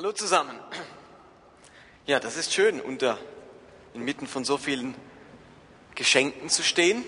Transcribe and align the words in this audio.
Hallo 0.00 0.12
zusammen. 0.12 0.56
Ja, 2.06 2.20
das 2.20 2.36
ist 2.36 2.54
schön, 2.54 2.80
unter 2.80 3.18
inmitten 3.94 4.28
von 4.28 4.44
so 4.44 4.56
vielen 4.56 4.94
Geschenken 5.96 6.48
zu 6.50 6.62
stehen. 6.62 7.02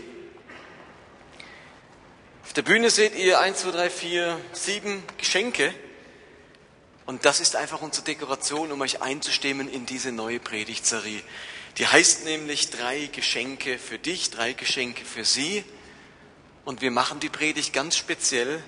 Auf 2.43 2.53
der 2.53 2.63
Bühne 2.63 2.91
seht 2.91 3.15
ihr 3.15 3.39
1, 3.39 3.61
2, 3.61 3.71
3, 3.71 3.91
4, 3.91 4.41
7 4.55 5.05
Geschenke. 5.19 5.73
Und 7.07 7.25
das 7.25 7.39
ist 7.39 7.55
einfach 7.55 7.81
unsere 7.81 8.05
Dekoration, 8.05 8.73
um 8.73 8.81
euch 8.81 9.01
einzustimmen 9.01 9.69
in 9.69 9.87
diese 9.87 10.11
neue 10.11 10.41
Predigtserie. 10.41 11.23
Die 11.79 11.87
heißt 11.87 12.25
nämlich 12.25 12.71
drei 12.71 13.09
Geschenke 13.13 13.79
für 13.79 14.01
dich, 14.01 14.31
drei 14.31 14.53
Geschenke 14.53 15.05
für 15.05 15.25
sie. 15.25 15.63
Und 16.65 16.81
wir 16.81 16.91
machen 16.91 17.21
die 17.21 17.29
Predigt 17.29 17.73
ganz 17.73 17.97
speziell 17.97 18.61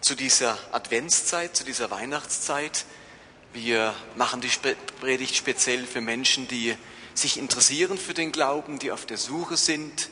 zu 0.00 0.14
dieser 0.14 0.58
Adventszeit, 0.72 1.54
zu 1.54 1.64
dieser 1.64 1.90
Weihnachtszeit. 1.90 2.84
Wir 3.52 3.94
machen 4.16 4.40
die 4.40 4.50
Predigt 5.00 5.36
speziell 5.36 5.86
für 5.86 6.00
Menschen, 6.00 6.48
die 6.48 6.74
sich 7.14 7.38
interessieren 7.38 7.98
für 7.98 8.14
den 8.14 8.32
Glauben, 8.32 8.78
die 8.78 8.92
auf 8.92 9.04
der 9.04 9.18
Suche 9.18 9.56
sind, 9.56 10.10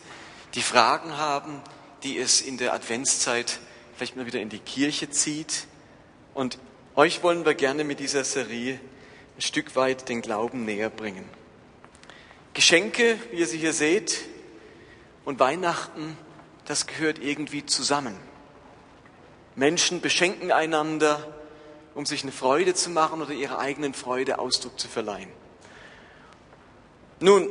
die 0.54 0.62
Fragen 0.62 1.16
haben, 1.16 1.62
die 2.02 2.18
es 2.18 2.40
in 2.40 2.58
der 2.58 2.74
Adventszeit 2.74 3.60
vielleicht 3.96 4.16
mal 4.16 4.26
wieder 4.26 4.40
in 4.40 4.48
die 4.48 4.58
Kirche 4.58 5.10
zieht. 5.10 5.66
Und 6.34 6.58
euch 6.94 7.22
wollen 7.22 7.44
wir 7.44 7.54
gerne 7.54 7.84
mit 7.84 8.00
dieser 8.00 8.24
Serie 8.24 8.78
ein 9.36 9.42
Stück 9.42 9.74
weit 9.76 10.08
den 10.08 10.20
Glauben 10.20 10.64
näher 10.64 10.90
bringen. 10.90 11.24
Geschenke, 12.54 13.18
wie 13.30 13.38
ihr 13.38 13.46
sie 13.46 13.58
hier 13.58 13.72
seht, 13.72 14.18
und 15.24 15.38
Weihnachten, 15.38 16.16
das 16.64 16.86
gehört 16.86 17.18
irgendwie 17.18 17.64
zusammen. 17.64 18.27
Menschen 19.58 20.00
beschenken 20.00 20.52
einander, 20.52 21.26
um 21.94 22.06
sich 22.06 22.22
eine 22.22 22.30
Freude 22.30 22.74
zu 22.74 22.90
machen 22.90 23.20
oder 23.20 23.32
ihrer 23.32 23.58
eigenen 23.58 23.92
Freude 23.92 24.38
Ausdruck 24.38 24.78
zu 24.78 24.86
verleihen. 24.86 25.28
Nun, 27.18 27.50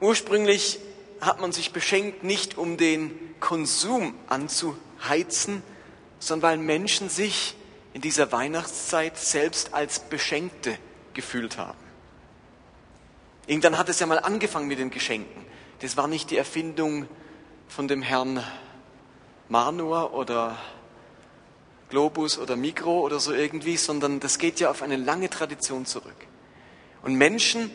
ursprünglich 0.00 0.80
hat 1.20 1.40
man 1.40 1.52
sich 1.52 1.72
beschenkt 1.72 2.24
nicht 2.24 2.58
um 2.58 2.76
den 2.76 3.16
Konsum 3.38 4.14
anzuheizen, 4.26 5.62
sondern 6.18 6.50
weil 6.50 6.58
Menschen 6.58 7.08
sich 7.08 7.54
in 7.92 8.00
dieser 8.00 8.32
Weihnachtszeit 8.32 9.16
selbst 9.16 9.74
als 9.74 10.00
Beschenkte 10.00 10.76
gefühlt 11.14 11.56
haben. 11.56 11.78
Irgendwann 13.46 13.78
hat 13.78 13.88
es 13.88 14.00
ja 14.00 14.06
mal 14.06 14.18
angefangen 14.18 14.66
mit 14.66 14.80
den 14.80 14.90
Geschenken. 14.90 15.44
Das 15.80 15.96
war 15.96 16.08
nicht 16.08 16.30
die 16.32 16.36
Erfindung 16.36 17.06
von 17.68 17.86
dem 17.86 18.02
Herrn 18.02 18.42
Manor 19.48 20.14
oder 20.14 20.58
Globus 21.92 22.38
oder 22.38 22.56
Mikro 22.56 23.00
oder 23.00 23.20
so 23.20 23.34
irgendwie, 23.34 23.76
sondern 23.76 24.18
das 24.18 24.38
geht 24.38 24.60
ja 24.60 24.70
auf 24.70 24.80
eine 24.80 24.96
lange 24.96 25.28
Tradition 25.28 25.84
zurück. 25.84 26.26
Und 27.02 27.16
Menschen 27.16 27.70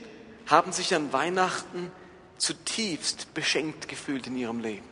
haben 0.48 0.72
sich 0.72 0.96
an 0.96 1.14
Weihnachten 1.14 1.92
zutiefst 2.40 3.36
beschenkt 3.36 3.88
gefühlt 3.88 4.26
in 4.26 4.36
ihrem 4.36 4.60
Leben. 4.60 4.88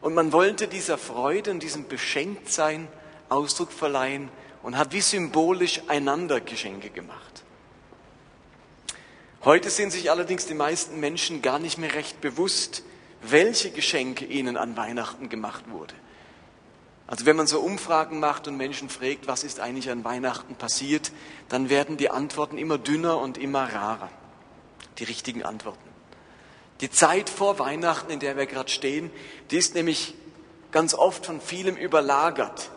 Und 0.00 0.14
man 0.14 0.32
wollte 0.32 0.66
dieser 0.66 0.98
Freude 0.98 1.52
und 1.52 1.62
diesem 1.62 1.86
Beschenktsein 1.86 2.88
Ausdruck 3.28 3.70
verleihen 3.70 4.30
und 4.64 4.76
hat 4.76 4.92
wie 4.92 5.00
symbolisch 5.00 5.82
einander 5.86 6.40
Geschenke 6.40 6.90
gemacht. 6.90 7.44
Heute 9.44 9.70
sind 9.70 9.92
sich 9.92 10.10
allerdings 10.10 10.46
die 10.46 10.54
meisten 10.54 10.98
Menschen 10.98 11.40
gar 11.40 11.60
nicht 11.60 11.78
mehr 11.78 11.94
recht 11.94 12.20
bewusst, 12.20 12.82
welche 13.22 13.70
Geschenke 13.70 14.24
ihnen 14.24 14.56
an 14.56 14.76
Weihnachten 14.76 15.28
gemacht 15.28 15.70
wurde. 15.70 15.94
Also 17.10 17.26
wenn 17.26 17.34
man 17.34 17.48
so 17.48 17.58
Umfragen 17.58 18.20
macht 18.20 18.46
und 18.46 18.56
Menschen 18.56 18.88
fragt, 18.88 19.26
was 19.26 19.42
ist 19.42 19.58
eigentlich 19.58 19.90
an 19.90 20.04
Weihnachten 20.04 20.54
passiert, 20.54 21.10
dann 21.48 21.68
werden 21.68 21.96
die 21.96 22.08
Antworten 22.08 22.56
immer 22.56 22.78
dünner 22.78 23.18
und 23.18 23.36
immer 23.36 23.64
rarer. 23.64 24.08
Die 24.98 25.04
richtigen 25.04 25.42
Antworten. 25.42 25.90
Die 26.80 26.88
Zeit 26.88 27.28
vor 27.28 27.58
Weihnachten, 27.58 28.12
in 28.12 28.20
der 28.20 28.36
wir 28.36 28.46
gerade 28.46 28.70
stehen, 28.70 29.10
die 29.50 29.56
ist 29.56 29.74
nämlich 29.74 30.14
ganz 30.70 30.94
oft 30.94 31.26
von 31.26 31.40
vielem 31.40 31.76
überlagert. 31.76 32.70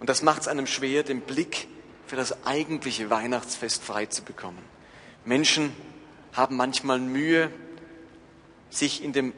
Und 0.00 0.08
das 0.08 0.22
macht 0.22 0.40
es 0.40 0.48
einem 0.48 0.66
schwer, 0.66 1.02
den 1.02 1.20
Blick 1.20 1.68
für 2.06 2.16
das 2.16 2.46
eigentliche 2.46 3.10
Weihnachtsfest 3.10 3.82
frei 3.84 4.06
zu 4.06 4.22
bekommen. 4.22 4.62
Menschen 5.26 5.76
haben 6.32 6.56
manchmal 6.56 6.98
Mühe, 6.98 7.50
sich 8.70 9.04
in 9.04 9.12
dem 9.12 9.34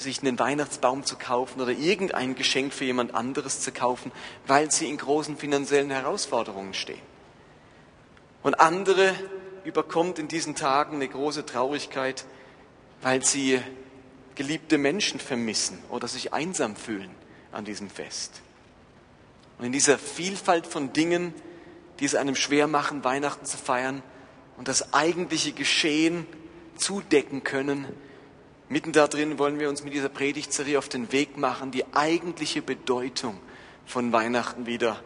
sich 0.00 0.22
einen 0.22 0.38
Weihnachtsbaum 0.38 1.04
zu 1.04 1.16
kaufen 1.16 1.60
oder 1.60 1.72
irgendein 1.72 2.34
Geschenk 2.34 2.72
für 2.72 2.84
jemand 2.84 3.14
anderes 3.14 3.60
zu 3.60 3.72
kaufen, 3.72 4.12
weil 4.46 4.70
sie 4.70 4.88
in 4.88 4.96
großen 4.96 5.36
finanziellen 5.36 5.90
Herausforderungen 5.90 6.74
stehen. 6.74 7.00
Und 8.42 8.58
andere 8.60 9.14
überkommt 9.64 10.18
in 10.18 10.28
diesen 10.28 10.54
Tagen 10.54 10.96
eine 10.96 11.08
große 11.08 11.44
Traurigkeit, 11.44 12.24
weil 13.02 13.24
sie 13.24 13.60
geliebte 14.34 14.78
Menschen 14.78 15.20
vermissen 15.20 15.78
oder 15.90 16.08
sich 16.08 16.32
einsam 16.32 16.76
fühlen 16.76 17.10
an 17.52 17.64
diesem 17.64 17.90
Fest. 17.90 18.40
Und 19.58 19.66
in 19.66 19.72
dieser 19.72 19.98
Vielfalt 19.98 20.66
von 20.66 20.92
Dingen, 20.92 21.34
die 21.98 22.06
es 22.06 22.14
einem 22.14 22.34
schwer 22.34 22.66
machen, 22.66 23.04
Weihnachten 23.04 23.44
zu 23.44 23.58
feiern 23.58 24.02
und 24.56 24.68
das 24.68 24.94
eigentliche 24.94 25.52
Geschehen 25.52 26.26
zudecken 26.76 27.44
können, 27.44 27.86
Mitten 28.70 28.92
da 28.92 29.08
drin 29.08 29.40
wollen 29.40 29.58
wir 29.58 29.68
uns 29.68 29.82
mit 29.82 29.92
dieser 29.94 30.08
Predigtserie 30.08 30.78
auf 30.78 30.88
den 30.88 31.10
Weg 31.10 31.36
machen, 31.36 31.72
die 31.72 31.84
eigentliche 31.92 32.62
Bedeutung 32.62 33.36
von 33.84 34.12
Weihnachten 34.12 34.64
wieder 34.64 35.02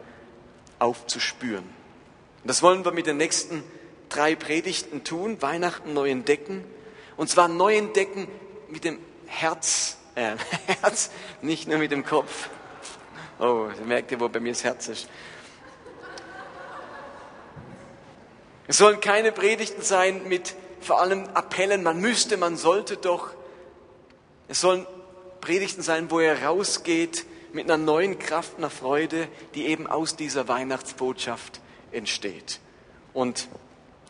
aufzuspüren. 0.77 1.63
Und 1.63 2.47
das 2.47 2.61
wollen 2.61 2.85
wir 2.85 2.91
mit 2.91 3.07
den 3.07 3.17
nächsten 3.17 3.63
drei 4.07 4.35
Predigten 4.35 5.03
tun, 5.03 5.41
Weihnachten 5.41 5.95
neu 5.95 6.11
entdecken. 6.11 6.63
Und 7.17 7.27
zwar 7.27 7.47
neu 7.47 7.75
entdecken 7.75 8.27
mit 8.69 8.83
dem 8.83 8.99
Herz, 9.25 9.97
äh, 10.13 10.35
Herz, 10.81 11.09
nicht 11.41 11.67
nur 11.67 11.79
mit 11.79 11.91
dem 11.91 12.05
Kopf. 12.05 12.49
Oh, 13.39 13.69
merkt 13.83 14.11
ihr, 14.11 14.19
wo 14.19 14.29
bei 14.29 14.39
mir 14.39 14.51
das 14.51 14.63
Herz 14.63 14.89
ist. 14.89 15.09
Es 18.67 18.77
sollen 18.77 18.99
keine 18.99 19.31
Predigten 19.31 19.81
sein 19.81 20.27
mit 20.27 20.53
vor 20.81 21.01
allem 21.01 21.23
Appellen, 21.33 21.81
man 21.81 21.99
müsste, 21.99 22.37
man 22.37 22.57
sollte 22.57 22.97
doch, 22.97 23.31
es 24.47 24.61
sollen 24.61 24.85
Predigten 25.41 25.81
sein, 25.81 26.09
wo 26.11 26.19
er 26.19 26.43
rausgeht 26.43 27.25
mit 27.53 27.65
einer 27.65 27.77
neuen 27.77 28.19
Kraft, 28.19 28.57
einer 28.57 28.69
Freude, 28.69 29.27
die 29.53 29.65
eben 29.67 29.87
aus 29.87 30.15
dieser 30.15 30.47
Weihnachtsbotschaft 30.47 31.61
entsteht. 31.91 32.59
Und 33.13 33.47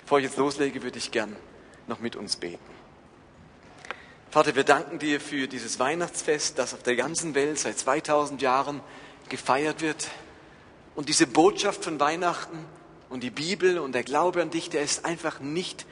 bevor 0.02 0.20
ich 0.20 0.26
jetzt 0.26 0.38
loslege, 0.38 0.82
würde 0.84 0.98
ich 0.98 1.12
gern 1.12 1.36
noch 1.88 2.00
mit 2.00 2.16
uns 2.16 2.38
beten. 2.38 2.76
Vater, 4.32 4.56
wir 4.56 4.64
danken 4.64 5.00
dir 5.00 5.22
für 5.22 5.48
dieses 5.48 5.80
Weihnachtsfest, 5.80 6.60
das 6.60 6.74
auf 6.74 6.84
der 6.84 6.96
ganzen 6.96 7.36
Welt 7.36 7.60
seit 7.60 7.78
2000 7.78 8.42
Jahren 8.42 8.82
gefeiert 9.30 9.82
wird. 9.82 10.08
Und 10.96 11.08
diese 11.08 11.28
Botschaft 11.28 11.84
von 11.84 12.00
Weihnachten 12.00 12.66
und 13.10 13.24
die 13.24 13.30
Bibel 13.30 13.80
und 13.80 13.94
der 13.94 14.04
Glaube 14.04 14.42
an 14.42 14.50
dich, 14.50 14.70
der 14.70 14.82
ist 14.82 15.06
einfach 15.06 15.40
nicht 15.40 15.86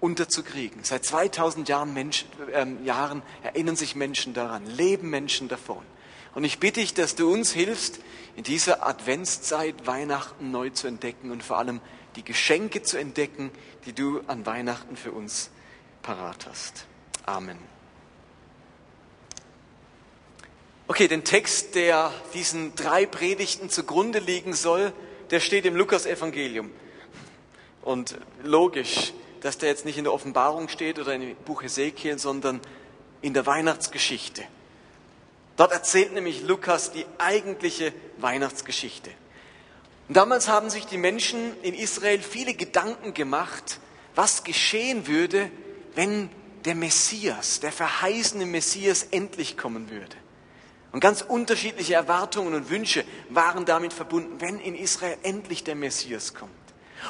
unterzukriegen. 0.00 0.84
Seit 0.84 1.04
2000 1.04 1.68
Jahren, 1.68 1.92
Menschen, 1.94 2.28
äh, 2.52 2.66
Jahren 2.84 3.22
erinnern 3.42 3.76
sich 3.76 3.96
Menschen 3.96 4.34
daran, 4.34 4.66
leben 4.66 5.10
Menschen 5.10 5.48
davon. 5.48 5.82
Und 6.34 6.44
ich 6.44 6.58
bitte 6.58 6.80
dich, 6.80 6.94
dass 6.94 7.14
du 7.14 7.32
uns 7.32 7.52
hilfst, 7.52 8.00
in 8.36 8.44
dieser 8.44 8.86
Adventszeit 8.86 9.86
Weihnachten 9.86 10.50
neu 10.52 10.70
zu 10.70 10.86
entdecken 10.86 11.32
und 11.32 11.42
vor 11.42 11.58
allem 11.58 11.80
die 12.14 12.22
Geschenke 12.22 12.82
zu 12.82 12.96
entdecken, 12.96 13.50
die 13.86 13.92
du 13.92 14.20
an 14.28 14.46
Weihnachten 14.46 14.96
für 14.96 15.10
uns 15.10 15.50
parat 16.02 16.46
hast. 16.48 16.86
Amen. 17.26 17.58
Okay, 20.86 21.08
den 21.08 21.24
Text, 21.24 21.74
der 21.74 22.12
diesen 22.32 22.74
drei 22.74 23.04
Predigten 23.04 23.68
zugrunde 23.68 24.20
liegen 24.20 24.54
soll, 24.54 24.92
der 25.30 25.40
steht 25.40 25.66
im 25.66 25.76
Lukas-Evangelium. 25.76 26.70
Und 27.82 28.18
logisch, 28.42 29.12
dass 29.40 29.58
der 29.58 29.68
jetzt 29.68 29.84
nicht 29.84 29.98
in 29.98 30.04
der 30.04 30.12
Offenbarung 30.12 30.68
steht 30.68 30.98
oder 30.98 31.14
im 31.14 31.34
Buch 31.44 31.62
Ezekiel, 31.62 32.18
sondern 32.18 32.60
in 33.20 33.34
der 33.34 33.46
Weihnachtsgeschichte. 33.46 34.42
Dort 35.56 35.72
erzählt 35.72 36.12
nämlich 36.12 36.42
Lukas 36.42 36.92
die 36.92 37.04
eigentliche 37.18 37.92
Weihnachtsgeschichte. 38.18 39.10
Und 40.06 40.16
damals 40.16 40.48
haben 40.48 40.70
sich 40.70 40.86
die 40.86 40.98
Menschen 40.98 41.52
in 41.62 41.74
Israel 41.74 42.20
viele 42.20 42.54
Gedanken 42.54 43.12
gemacht, 43.12 43.80
was 44.14 44.44
geschehen 44.44 45.06
würde, 45.06 45.50
wenn 45.94 46.30
der 46.64 46.74
Messias, 46.74 47.60
der 47.60 47.72
verheißene 47.72 48.46
Messias 48.46 49.08
endlich 49.10 49.56
kommen 49.56 49.90
würde. 49.90 50.16
Und 50.92 51.00
ganz 51.00 51.22
unterschiedliche 51.22 51.94
Erwartungen 51.94 52.54
und 52.54 52.70
Wünsche 52.70 53.04
waren 53.28 53.64
damit 53.64 53.92
verbunden, 53.92 54.40
wenn 54.40 54.58
in 54.58 54.74
Israel 54.74 55.16
endlich 55.22 55.64
der 55.64 55.74
Messias 55.74 56.34
kommt. 56.34 56.52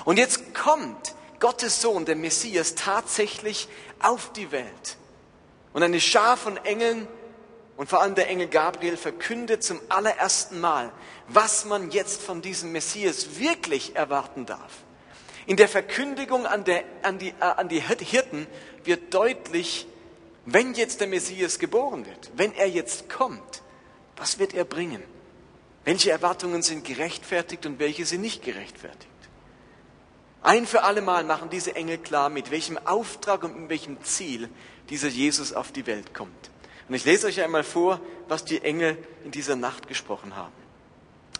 Und 0.05 0.19
jetzt 0.19 0.55
kommt 0.55 1.15
Gottes 1.41 1.81
Sohn, 1.81 2.05
der 2.05 2.17
Messias, 2.17 2.75
tatsächlich 2.75 3.69
auf 4.01 4.33
die 4.33 4.51
Welt. 4.51 4.97
Und 5.73 5.83
eine 5.83 6.01
Schar 6.01 6.37
von 6.37 6.57
Engeln 6.59 7.07
und 7.77 7.89
vor 7.89 8.03
allem 8.03 8.17
der 8.17 8.29
Engel 8.29 8.49
Gabriel 8.49 8.97
verkündet 8.97 9.63
zum 9.63 9.81
allerersten 9.89 10.61
Mal, 10.61 10.91
was 11.29 11.65
man 11.65 11.91
jetzt 11.93 12.23
von 12.23 12.43
diesem 12.43 12.73
Messias 12.73 13.39
wirklich 13.39 13.95
erwarten 13.95 14.47
darf. 14.47 14.83
In 15.47 15.57
der 15.57 15.69
Verkündigung 15.69 16.45
an, 16.45 16.65
der, 16.65 16.83
an, 17.03 17.19
die, 17.19 17.29
äh, 17.29 17.35
an 17.41 17.69
die 17.69 17.81
Hirten 17.81 18.47
wird 18.85 19.15
deutlich, 19.15 19.87
wenn 20.45 20.75
jetzt 20.75 21.01
der 21.01 21.07
Messias 21.07 21.59
geboren 21.59 22.05
wird, 22.05 22.31
wenn 22.35 22.53
er 22.55 22.69
jetzt 22.69 23.09
kommt, 23.09 23.63
was 24.17 24.39
wird 24.39 24.55
er 24.55 24.65
bringen? 24.65 25.03
Welche 25.85 26.11
Erwartungen 26.11 26.63
sind 26.63 26.85
gerechtfertigt 26.85 27.65
und 27.65 27.79
welche 27.79 28.05
sind 28.05 28.21
nicht 28.21 28.43
gerechtfertigt? 28.43 29.08
Ein 30.43 30.67
für 30.67 30.85
alle 30.85 31.03
Mal 31.03 31.25
machen 31.25 31.51
diese 31.51 31.75
Engel 31.75 31.99
klar, 31.99 32.29
mit 32.29 32.51
welchem 32.51 32.79
Auftrag 32.79 33.43
und 33.43 33.59
mit 33.59 33.71
welchem 33.71 34.03
Ziel 34.05 34.49
dieser 34.89 35.09
Jesus 35.09 35.53
auf 35.53 35.73
die 35.73 35.87
Welt 35.87 36.15
kommt. 36.15 36.51
Und 36.89 36.95
ich 36.95 37.05
lese 37.05 37.27
euch 37.27 37.41
einmal 37.43 37.65
vor, 37.65 38.01
was 38.29 38.45
die 38.45 38.63
Engel 38.63 38.97
in 39.25 39.31
dieser 39.31 39.57
Nacht 39.57 39.89
gesprochen 39.89 40.37
haben. 40.37 40.53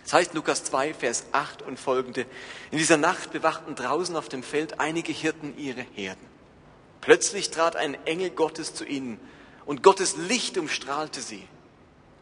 Das 0.03 0.13
heißt 0.15 0.35
Lukas 0.35 0.65
2, 0.65 0.95
Vers 0.95 1.27
8 1.33 1.63
und 1.63 1.79
folgende. 1.79 2.27
In 2.71 2.79
dieser 2.79 2.97
Nacht 2.97 3.31
bewachten 3.31 3.75
draußen 3.75 4.17
auf 4.17 4.29
dem 4.29 4.43
Feld 4.43 4.81
einige 4.81 5.13
Hirten 5.13 5.57
ihre 5.59 5.85
Herden. 5.95 6.27
Plötzlich 7.01 7.51
trat 7.51 7.77
ein 7.77 7.95
Engel 8.07 8.31
Gottes 8.31 8.75
zu 8.75 8.85
ihnen 8.85 9.21
und 9.65 9.83
Gottes 9.83 10.17
Licht 10.17 10.59
umstrahlte 10.59 11.21
sie. 11.21 11.47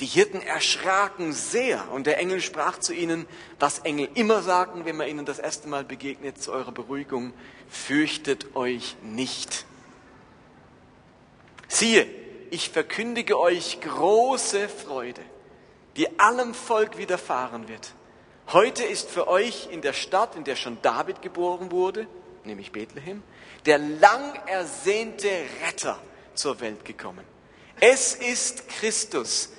Die 0.00 0.06
Hirten 0.06 0.43
erschraken 0.43 1.32
sehr 1.32 1.90
und 1.90 2.06
der 2.06 2.19
Engel 2.19 2.43
sprach 2.43 2.78
zu 2.78 2.93
ihnen, 2.93 3.26
was 3.58 3.78
Engel 3.78 4.08
immer 4.14 4.43
sagen, 4.43 4.84
wenn 4.84 4.96
man 4.96 5.08
ihnen 5.08 5.25
das 5.25 5.38
erste 5.38 5.69
Mal 5.69 5.84
begegnet, 5.84 6.43
zu 6.43 6.52
eurer 6.52 6.72
Beruhigung, 6.72 7.32
fürchtet 7.70 8.54
euch 8.54 8.96
nicht. 9.02 9.64
Siehe, 11.69 12.06
ich 12.50 12.70
verkündige 12.70 13.38
euch 13.38 13.81
große 13.81 14.69
Freude, 14.69 15.22
die 15.96 16.19
allem 16.20 16.52
Volk 16.52 16.98
widerfahren 16.98 17.69
wird. 17.69 17.94
Heute 18.52 18.84
ist 18.84 19.10
für 19.10 19.26
euch 19.28 19.69
in 19.70 19.81
der 19.81 19.94
Stadt, 19.94 20.37
in 20.37 20.44
der 20.44 20.56
schon 20.56 20.78
David 20.82 21.22
geboren 21.22 21.72
wurde, 21.72 22.06
nämlich 22.44 22.70
Bethlehem, 22.70 23.22
der 23.64 23.78
lang 23.78 24.34
ersehnte 24.46 25.28
Retter 25.66 25.98
zur 26.34 26.60
Welt 26.60 26.84
gekommen. 26.84 27.25
Es 27.81 28.14
ist 28.14 28.69
Christus, 28.69 29.50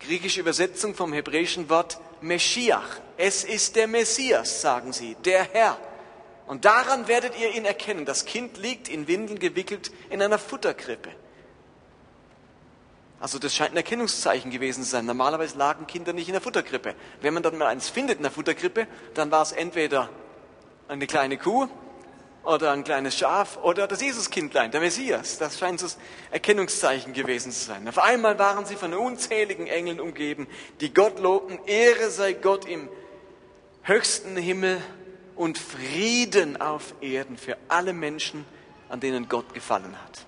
griechische 0.00 0.40
Übersetzung 0.40 0.94
vom 0.94 1.12
hebräischen 1.12 1.68
Wort 1.68 2.00
Meschiach. 2.20 3.00
Es 3.16 3.44
ist 3.44 3.76
der 3.76 3.86
Messias, 3.86 4.60
sagen 4.60 4.92
sie, 4.92 5.16
der 5.24 5.44
Herr. 5.44 5.78
Und 6.46 6.64
daran 6.64 7.06
werdet 7.06 7.38
ihr 7.38 7.54
ihn 7.54 7.64
erkennen. 7.64 8.04
Das 8.04 8.24
Kind 8.24 8.58
liegt 8.58 8.88
in 8.88 9.06
Windeln 9.06 9.38
gewickelt 9.38 9.92
in 10.10 10.20
einer 10.20 10.38
Futterkrippe. 10.38 11.10
Also 13.20 13.38
das 13.38 13.54
scheint 13.54 13.72
ein 13.72 13.76
Erkennungszeichen 13.76 14.50
gewesen 14.50 14.82
zu 14.82 14.90
sein. 14.90 15.04
Normalerweise 15.04 15.58
lagen 15.58 15.86
Kinder 15.86 16.12
nicht 16.12 16.28
in 16.28 16.32
der 16.32 16.40
Futterkrippe. 16.40 16.94
Wenn 17.20 17.34
man 17.34 17.42
dann 17.42 17.58
mal 17.58 17.66
eins 17.66 17.90
findet 17.90 18.16
in 18.16 18.22
der 18.22 18.32
Futterkrippe, 18.32 18.86
dann 19.14 19.30
war 19.30 19.42
es 19.42 19.52
entweder 19.52 20.08
eine 20.88 21.06
kleine 21.06 21.36
Kuh 21.36 21.68
oder 22.42 22.72
ein 22.72 22.84
kleines 22.84 23.16
Schaf 23.16 23.58
oder 23.62 23.86
das 23.86 24.00
Jesuskindlein, 24.00 24.70
der 24.70 24.80
Messias. 24.80 25.38
Das 25.38 25.58
scheint 25.58 25.82
das 25.82 25.98
Erkennungszeichen 26.30 27.12
gewesen 27.12 27.52
zu 27.52 27.66
sein. 27.66 27.86
Auf 27.88 27.98
einmal 27.98 28.38
waren 28.38 28.64
sie 28.64 28.76
von 28.76 28.94
unzähligen 28.94 29.66
Engeln 29.66 30.00
umgeben, 30.00 30.46
die 30.80 30.92
Gott 30.92 31.18
lobten. 31.18 31.58
Ehre 31.66 32.10
sei 32.10 32.32
Gott 32.32 32.64
im 32.64 32.88
höchsten 33.82 34.36
Himmel 34.36 34.80
und 35.36 35.58
Frieden 35.58 36.60
auf 36.60 36.94
Erden 37.00 37.36
für 37.36 37.56
alle 37.68 37.92
Menschen, 37.92 38.44
an 38.88 39.00
denen 39.00 39.28
Gott 39.28 39.54
gefallen 39.54 39.96
hat. 40.02 40.26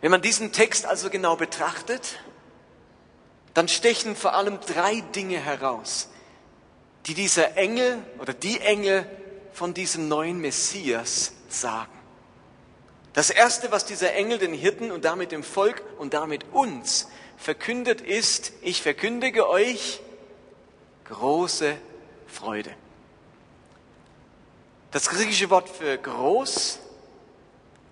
Wenn 0.00 0.10
man 0.10 0.22
diesen 0.22 0.52
Text 0.52 0.86
also 0.86 1.08
genau 1.08 1.36
betrachtet, 1.36 2.18
dann 3.54 3.68
stechen 3.68 4.16
vor 4.16 4.34
allem 4.34 4.58
drei 4.60 5.00
Dinge 5.14 5.38
heraus, 5.38 6.10
die 7.06 7.14
dieser 7.14 7.56
Engel 7.56 8.02
oder 8.18 8.34
die 8.34 8.60
Engel 8.60 9.06
von 9.54 9.72
diesem 9.72 10.08
neuen 10.08 10.40
Messias 10.40 11.32
sagen. 11.48 11.92
Das 13.14 13.30
Erste, 13.30 13.70
was 13.70 13.86
dieser 13.86 14.12
Engel 14.12 14.38
den 14.38 14.52
Hirten 14.52 14.90
und 14.90 15.04
damit 15.04 15.30
dem 15.30 15.44
Volk 15.44 15.82
und 15.98 16.12
damit 16.12 16.44
uns 16.52 17.08
verkündet, 17.36 18.00
ist, 18.00 18.52
ich 18.60 18.82
verkündige 18.82 19.48
euch 19.48 20.00
große 21.04 21.76
Freude. 22.26 22.74
Das 24.90 25.08
griechische 25.08 25.48
Wort 25.50 25.68
für 25.68 25.96
groß 25.96 26.80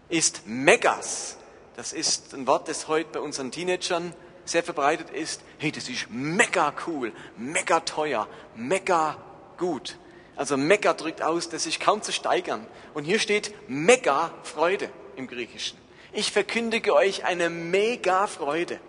ist 0.09 0.47
Megas. 0.47 1.37
Das 1.77 1.93
ist 1.93 2.35
ein 2.35 2.47
Wort, 2.49 2.69
das 2.69 2.89
heute 2.89 3.11
bei 3.13 3.21
unseren 3.21 3.53
Teenagern 3.53 4.13
sehr 4.45 4.65
verbreitet 4.65 5.11
ist. 5.11 5.43
Hey, 5.59 5.71
das 5.71 5.89
ist 5.89 6.09
mega 6.11 6.75
cool, 6.87 7.13
mega 7.37 7.81
teuer, 7.81 8.27
mega 8.57 9.17
gut. 9.57 9.97
Also 10.37 10.57
mega 10.57 10.95
drückt 10.95 11.23
aus, 11.23 11.49
das 11.49 11.67
ist 11.67 11.81
kaum 11.81 12.03
zu 12.03 12.13
steigern. 12.13 12.67
Und 12.95 13.05
hier 13.05 13.19
steht 13.19 13.55
mega 13.69 14.33
Freude 14.43 14.91
im 15.17 15.27
Griechischen. 15.27 15.79
Ich 16.13 16.33
verkündige 16.33 16.95
euch 16.95 17.25
eine 17.25 17.51
mega 17.51 18.27
Freude. 18.27 18.81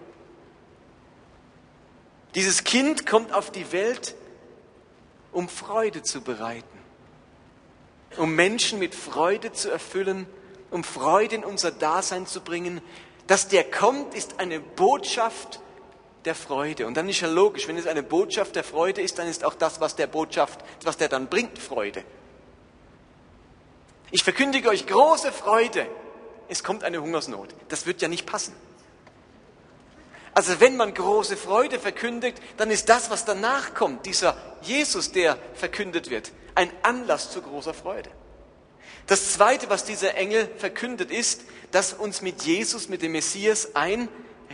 Dieses 2.36 2.64
Kind 2.64 3.06
kommt 3.06 3.34
auf 3.34 3.52
die 3.52 3.72
Welt, 3.72 4.16
um 5.32 5.48
Freude 5.48 6.02
zu 6.02 6.22
bereiten, 6.22 6.80
um 8.18 8.36
Menschen 8.36 8.80
mit 8.80 8.96
Freude 8.96 9.52
zu 9.52 9.70
erfüllen, 9.70 10.26
um 10.72 10.84
Freude 10.84 11.36
in 11.36 11.44
unser 11.44 11.72
Dasein 11.72 12.26
zu 12.26 12.42
bringen. 12.42 12.82
Dass 13.28 13.48
der 13.48 13.64
kommt, 13.64 14.16
ist 14.16 14.40
eine 14.40 14.60
Botschaft 14.60 15.60
der 16.26 16.36
Freude. 16.36 16.88
Und 16.88 16.96
dann 16.96 17.10
ist 17.10 17.20
ja 17.20 17.28
logisch, 17.28 17.68
wenn 17.68 17.78
es 17.78 17.88
eine 17.88 18.04
Botschaft 18.04 18.56
der 18.56 18.64
Freude 18.64 19.02
ist, 19.02 19.20
dann 19.20 19.28
ist 19.28 19.44
auch 19.44 19.56
das, 19.56 19.80
was 19.80 19.96
der 19.96 20.08
Botschaft, 20.08 20.60
was 20.84 20.98
der 20.98 21.10
dann 21.10 21.28
bringt, 21.28 21.60
Freude. 21.60 22.04
Ich 24.12 24.24
verkündige 24.24 24.70
euch 24.70 24.86
große 24.86 25.32
Freude. 25.32 25.88
Es 26.48 26.64
kommt 26.64 26.84
eine 26.84 27.02
Hungersnot. 27.02 27.50
Das 27.70 27.86
wird 27.86 28.02
ja 28.02 28.08
nicht 28.08 28.26
passen. 28.26 28.54
Also 30.36 30.60
wenn 30.60 30.78
man 30.78 30.94
große 30.94 31.38
Freude 31.38 31.80
verkündigt, 31.80 32.40
dann 32.58 32.72
ist 32.72 32.90
das, 32.90 33.10
was 33.10 33.26
danach 33.26 33.74
kommt, 33.74 34.06
dieser 34.06 34.36
Jesus, 34.62 35.12
der 35.12 35.38
verkündet 35.54 36.10
wird, 36.10 36.32
ein 36.56 36.72
Anlass 36.82 37.32
zu 37.32 37.42
großer 37.42 37.74
Freude. 37.74 38.10
Das 39.08 39.34
Zweite, 39.34 39.70
was 39.70 39.84
dieser 39.84 40.16
Engel 40.16 40.50
verkündet, 40.58 41.12
ist, 41.12 41.42
dass 41.72 41.94
uns 41.94 42.22
mit 42.22 42.44
Jesus, 42.44 42.90
mit 42.90 43.02
dem 43.02 43.12
Messias, 43.12 43.76
ein 43.76 44.08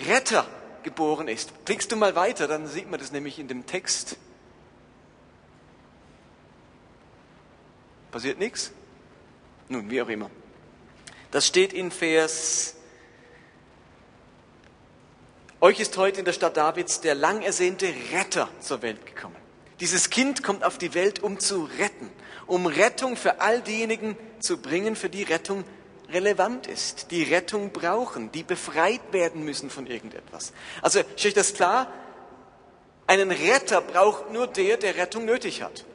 Retter 0.08 0.46
geboren 0.84 1.28
ist. 1.28 1.52
Klickst 1.66 1.92
du 1.92 1.96
mal 1.96 2.16
weiter, 2.16 2.48
dann 2.48 2.68
sieht 2.68 2.90
man 2.90 3.00
das 3.00 3.12
nämlich 3.12 3.40
in 3.40 3.48
dem 3.48 3.66
Text. 3.66 4.18
Passiert 8.12 8.40
nichts? 8.40 8.72
Nun, 9.68 9.90
wie 9.90 10.02
auch 10.02 10.10
immer. 10.10 10.30
Das 11.32 11.46
steht 11.46 11.74
in 11.74 11.92
Vers. 11.92 12.76
Euch 15.62 15.80
ist 15.80 15.96
heute 15.98 16.20
in 16.20 16.26
der 16.26 16.34
Stadt 16.34 16.58
Davids 16.58 17.02
der 17.02 17.16
lang 17.16 17.42
ersehnte 17.42 17.94
Retter 18.14 18.50
zur 18.62 18.82
Welt 18.82 19.06
gekommen. 19.06 19.36
Dieses 19.80 20.10
Kind 20.10 20.44
kommt 20.44 20.64
auf 20.64 20.78
die 20.78 20.94
Welt, 20.94 21.22
um 21.22 21.40
zu 21.40 21.70
retten, 21.78 22.10
um 22.48 22.66
Rettung 22.66 23.16
für 23.16 23.40
all 23.42 23.62
diejenigen 23.62 24.18
zu 24.40 24.58
bringen, 24.58 24.96
für 24.96 25.10
die 25.10 25.24
Rettung 25.24 25.64
relevant 26.12 26.68
ist, 26.68 27.12
die 27.12 27.24
Rettung 27.24 27.72
brauchen, 27.72 28.32
die 28.32 28.44
befreit 28.44 29.02
werden 29.12 29.44
müssen 29.44 29.70
von 29.70 29.88
irgendetwas. 29.88 30.54
Also 30.82 31.00
ist 31.00 31.26
euch 31.26 31.34
das 31.34 31.54
klar? 31.54 31.88
Einen 33.08 33.32
Retter 33.32 33.82
braucht 33.82 34.32
nur 34.32 34.48
der, 34.48 34.78
der 34.78 34.96
Rettung 34.96 35.26
nötig 35.26 35.62
hat. 35.62 35.86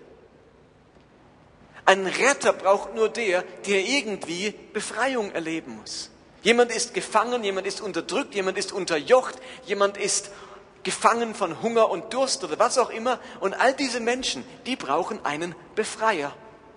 Einen 1.87 2.07
Retter 2.07 2.53
braucht 2.53 2.95
nur 2.95 3.09
der, 3.09 3.43
der 3.67 3.81
irgendwie 3.81 4.55
Befreiung 4.73 5.33
erleben 5.33 5.77
muss. 5.79 6.11
Jemand 6.43 6.73
ist 6.73 6.95
gefangen, 6.95 7.45
jemand 7.45 7.67
ist 7.67 7.81
unterdrückt, 7.81 8.35
jemand 8.35 8.59
ist 8.59 8.73
unterjocht, 8.73 9.37
jemand 9.65 9.97
ist 9.97 10.31
gefangen 10.83 11.35
von 11.35 11.63
Hunger 11.63 11.91
und 11.91 12.13
Durst 12.13 12.45
oder 12.45 12.59
was 12.59 12.79
auch 12.79 12.91
immer. 12.91 13.19
Und 13.41 13.55
all 13.55 13.75
diese 13.75 14.01
Menschen, 14.01 14.45
die 14.67 14.77
brauchen 14.77 15.25
einen 15.25 15.55
Befreier 15.75 16.35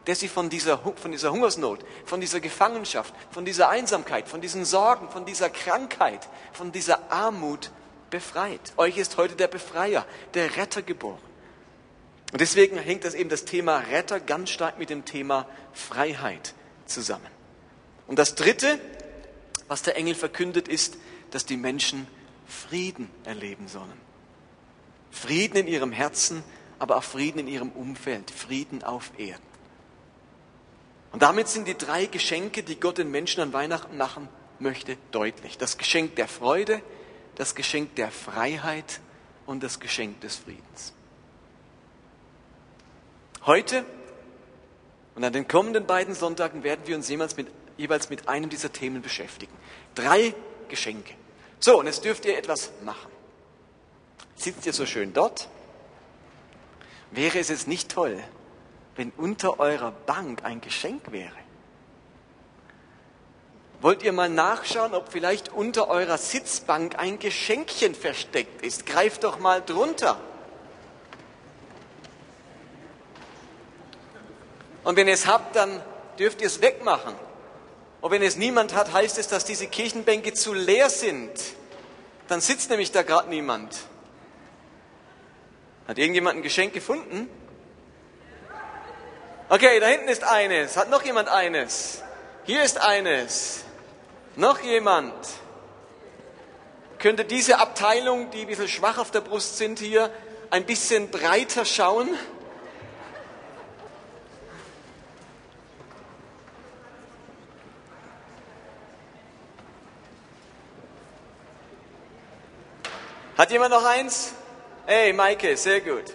der 0.08 0.16
sie 0.16 0.30
von 0.30 0.50
dieser, 0.50 0.80
von 0.80 1.12
dieser 1.12 1.32
Hungersnot, 1.32 1.80
von 2.06 2.22
dieser 2.22 2.40
Gefangenschaft, 2.40 3.14
von 3.30 3.44
dieser 3.44 3.70
Einsamkeit, 3.70 4.30
von 4.30 4.40
diesen 4.40 4.64
Sorgen, 4.64 5.10
von 5.10 5.26
dieser 5.26 5.50
Krankheit, 5.50 6.28
von 6.54 6.72
dieser 6.72 7.12
Armut 7.12 7.72
befreit. 8.10 8.62
Euch 8.78 8.98
ist 8.98 9.18
heute 9.18 9.36
der 9.36 9.50
Befreier, 9.50 10.06
der 10.34 10.56
Retter 10.56 10.82
geboren. 10.82 11.20
Und 12.32 12.40
deswegen 12.40 12.78
hängt 12.78 13.04
das 13.04 13.14
eben 13.14 13.30
das 13.30 13.46
Thema 13.46 13.80
Retter 13.80 14.22
ganz 14.22 14.50
stark 14.50 14.80
mit 14.80 14.90
dem 14.90 15.04
Thema 15.04 15.46
Freiheit 15.74 16.54
zusammen. 16.86 17.28
Und 18.08 18.18
das 18.18 18.36
Dritte, 18.36 18.80
was 19.68 19.82
der 19.82 19.98
Engel 19.98 20.16
verkündet, 20.16 20.70
ist, 20.70 20.98
dass 21.32 21.46
die 21.46 21.58
Menschen 21.58 22.08
Frieden 22.48 23.10
erleben 23.26 23.68
sollen. 23.68 24.08
Frieden 25.12 25.58
in 25.58 25.68
ihrem 25.68 25.92
Herzen, 25.92 26.44
aber 26.80 26.98
auch 26.98 27.04
Frieden 27.04 27.40
in 27.40 27.48
ihrem 27.50 27.72
Umfeld, 27.72 28.32
Frieden 28.32 28.84
auf 28.84 29.12
Erden. 29.18 29.47
Und 31.12 31.22
damit 31.22 31.48
sind 31.48 31.68
die 31.68 31.78
drei 31.78 32.06
Geschenke, 32.06 32.64
die 32.64 32.80
Gott 32.80 32.98
den 32.98 33.10
Menschen 33.12 33.42
an 33.42 33.54
Weihnachten 33.54 33.98
machen 33.98 34.28
möchte, 34.60 34.98
deutlich. 35.12 35.58
Das 35.58 35.78
Geschenk 35.78 36.16
der 36.16 36.28
Freude, 36.28 36.82
das 37.36 37.56
Geschenk 37.56 37.96
der 37.96 38.12
Freiheit 38.12 39.00
und 39.46 39.64
das 39.64 39.80
Geschenk 39.80 40.22
des 40.22 40.36
Friedens. 40.38 40.94
Heute 43.46 43.86
und 45.16 45.24
an 45.24 45.34
den 45.34 45.48
kommenden 45.48 45.88
beiden 45.88 46.14
Sonntagen 46.14 46.64
werden 46.64 46.82
wir 46.86 46.96
uns 46.96 47.10
jeweils 47.10 47.38
mit, 47.38 47.48
jeweils 47.78 48.10
mit 48.10 48.28
einem 48.28 48.50
dieser 48.50 48.72
Themen 48.72 49.02
beschäftigen. 49.02 49.54
Drei 49.96 50.36
Geschenke. 50.68 51.14
So, 51.60 51.80
und 51.80 51.88
jetzt 51.88 52.04
dürft 52.04 52.26
ihr 52.26 52.38
etwas 52.38 52.72
machen. 52.84 53.12
Sitzt 54.36 54.66
ihr 54.66 54.74
so 54.74 54.86
schön 54.86 55.14
dort? 55.14 55.48
Wäre 57.12 57.40
es 57.40 57.50
jetzt 57.50 57.68
nicht 57.68 57.90
toll, 57.90 58.22
wenn 58.98 59.12
unter 59.12 59.60
eurer 59.60 59.92
Bank 59.92 60.44
ein 60.44 60.60
Geschenk 60.62 61.12
wäre? 61.12 61.32
Wollt 63.80 64.02
ihr 64.02 64.12
mal 64.12 64.30
nachschauen, 64.30 64.96
ob 64.96 65.12
vielleicht 65.12 65.54
unter 65.54 65.88
eurer 65.88 66.18
Sitzbank 66.18 66.98
ein 66.98 67.20
Geschenkchen 67.20 67.94
versteckt 67.94 68.66
ist? 68.66 68.88
Greift 68.88 69.24
doch 69.24 69.40
mal 69.40 69.62
drunter. 69.62 70.20
Und 74.84 74.96
wenn 74.96 75.08
ihr 75.08 75.14
es 75.14 75.28
habt, 75.28 75.56
dann 75.56 75.82
dürft 76.18 76.42
ihr 76.42 76.48
es 76.48 76.62
wegmachen. 76.62 77.14
Und 78.02 78.12
wenn 78.12 78.24
es 78.24 78.36
niemand 78.36 78.74
hat, 78.74 78.94
heißt 78.94 79.18
es, 79.20 79.28
dass 79.28 79.46
diese 79.46 79.68
Kirchenbänke 79.68 80.34
zu 80.34 80.54
leer 80.54 80.90
sind. 80.90 81.32
Dann 82.28 82.42
sitzt 82.42 82.70
nämlich 82.70 82.92
da 82.92 83.04
gerade 83.04 83.30
niemand. 83.30 83.76
Hat 85.88 85.98
irgendjemand 85.98 86.38
ein 86.38 86.42
Geschenk 86.42 86.74
gefunden? 86.74 87.30
Okay, 89.50 89.80
da 89.80 89.88
hinten 89.88 90.10
ist 90.10 90.26
eines. 90.26 90.76
Hat 90.76 90.90
noch 90.90 91.04
jemand 91.04 91.30
eines? 91.30 92.04
Hier 92.44 92.64
ist 92.64 92.82
eines. 92.82 93.64
Noch 94.36 94.60
jemand? 94.60 95.14
Könnte 97.00 97.24
diese 97.24 97.60
Abteilung, 97.60 98.30
die 98.32 98.42
ein 98.42 98.48
bisschen 98.48 98.68
schwach 98.68 98.98
auf 98.98 99.10
der 99.10 99.22
Brust 99.22 99.58
sind 99.58 99.80
hier, 99.80 100.12
ein 100.50 100.66
bisschen 100.66 101.10
breiter 101.12 101.64
schauen? 101.64 102.10
Hat 113.38 113.52
jemand 113.52 113.72
noch 113.72 113.86
eins? 113.86 114.34
Hey, 114.86 115.14
Maike, 115.14 115.56
sehr 115.56 115.80
gut. 115.80 116.06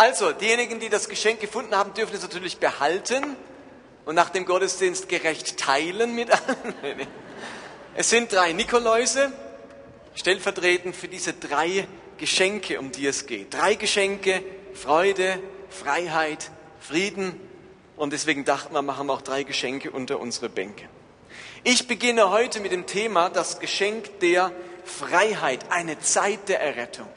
Also, 0.00 0.30
diejenigen, 0.30 0.78
die 0.78 0.88
das 0.88 1.08
Geschenk 1.08 1.40
gefunden 1.40 1.74
haben, 1.74 1.92
dürfen 1.92 2.14
es 2.14 2.22
natürlich 2.22 2.58
behalten 2.58 3.36
und 4.04 4.14
nach 4.14 4.30
dem 4.30 4.46
Gottesdienst 4.46 5.08
gerecht 5.08 5.58
teilen 5.58 6.14
mit 6.14 6.30
allen. 6.30 6.74
Es 7.96 8.10
sind 8.10 8.32
drei 8.32 8.52
Nikoläuse, 8.52 9.32
stellvertretend 10.14 10.94
für 10.94 11.08
diese 11.08 11.32
drei 11.32 11.88
Geschenke, 12.16 12.78
um 12.78 12.92
die 12.92 13.08
es 13.08 13.26
geht. 13.26 13.52
Drei 13.52 13.74
Geschenke, 13.74 14.40
Freude, 14.72 15.40
Freiheit, 15.68 16.52
Frieden. 16.78 17.40
Und 17.96 18.12
deswegen 18.12 18.44
dachten 18.44 18.72
wir, 18.74 18.82
machen 18.82 19.08
wir 19.08 19.14
auch 19.14 19.22
drei 19.22 19.42
Geschenke 19.42 19.90
unter 19.90 20.20
unsere 20.20 20.48
Bänke. 20.48 20.88
Ich 21.64 21.88
beginne 21.88 22.30
heute 22.30 22.60
mit 22.60 22.70
dem 22.70 22.86
Thema 22.86 23.30
das 23.30 23.58
Geschenk 23.58 24.20
der 24.20 24.52
Freiheit, 24.84 25.72
eine 25.72 25.98
Zeit 25.98 26.48
der 26.48 26.60
Errettung. 26.60 27.08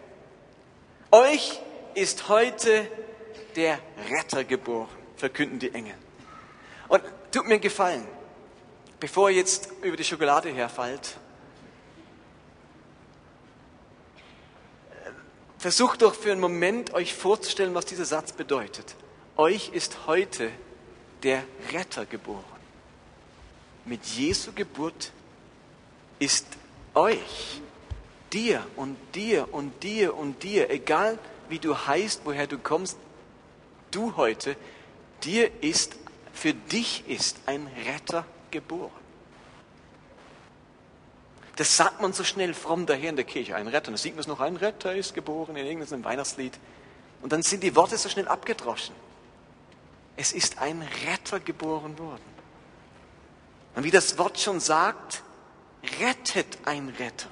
Euch 1.11 1.61
ist 1.95 2.29
heute 2.29 2.87
der 3.55 3.79
Retter 4.09 4.43
geboren, 4.43 4.89
verkünden 5.15 5.59
die 5.59 5.73
Engel. 5.73 5.95
Und 6.87 7.03
tut 7.31 7.45
mir 7.45 7.53
einen 7.53 7.61
Gefallen, 7.61 8.05
bevor 8.99 9.29
ihr 9.29 9.37
jetzt 9.37 9.69
über 9.81 9.97
die 9.97 10.03
Schokolade 10.03 10.49
herfallt, 10.49 11.17
versucht 15.57 16.01
doch 16.01 16.15
für 16.15 16.31
einen 16.31 16.41
Moment 16.41 16.93
euch 16.93 17.13
vorzustellen, 17.13 17.75
was 17.75 17.85
dieser 17.85 18.05
Satz 18.05 18.31
bedeutet. 18.31 18.95
Euch 19.37 19.69
ist 19.73 20.07
heute 20.07 20.51
der 21.23 21.43
Retter 21.71 22.05
geboren. 22.05 22.43
Mit 23.85 24.03
Jesu 24.05 24.51
Geburt 24.53 25.11
ist 26.19 26.45
euch 26.93 27.61
dir 28.33 28.65
und 28.75 28.97
dir 29.15 29.53
und 29.53 29.83
dir 29.83 30.15
und 30.15 30.43
dir, 30.43 30.69
egal 30.69 31.17
wie 31.51 31.59
du 31.59 31.77
heißt, 31.77 32.21
woher 32.23 32.47
du 32.47 32.57
kommst, 32.57 32.97
du 33.91 34.15
heute, 34.15 34.55
dir 35.23 35.51
ist, 35.61 35.95
für 36.33 36.53
dich 36.53 37.07
ist 37.07 37.37
ein 37.45 37.67
Retter 37.85 38.25
geboren. 38.49 38.91
Das 41.57 41.77
sagt 41.77 42.01
man 42.01 42.13
so 42.13 42.23
schnell 42.23 42.53
fromm 42.53 42.85
daher 42.85 43.09
in 43.09 43.17
der 43.17 43.25
Kirche, 43.25 43.55
ein 43.55 43.67
Retter. 43.67 43.91
Da 43.91 43.97
sieht 43.97 44.13
man 44.13 44.21
es 44.21 44.27
noch, 44.27 44.39
ein 44.39 44.55
Retter 44.55 44.95
ist 44.95 45.13
geboren 45.13 45.55
in 45.55 45.65
irgendeinem 45.65 46.03
Weihnachtslied. 46.03 46.57
Und 47.21 47.31
dann 47.31 47.43
sind 47.43 47.61
die 47.61 47.75
Worte 47.75 47.97
so 47.97 48.09
schnell 48.09 48.27
abgedroschen. 48.27 48.95
Es 50.15 50.31
ist 50.31 50.57
ein 50.59 50.81
Retter 51.05 51.39
geboren 51.39 51.99
worden. 51.99 52.31
Und 53.75 53.83
wie 53.83 53.91
das 53.91 54.17
Wort 54.17 54.39
schon 54.39 54.59
sagt, 54.59 55.23
rettet 55.99 56.57
ein 56.65 56.89
Retter. 56.97 57.29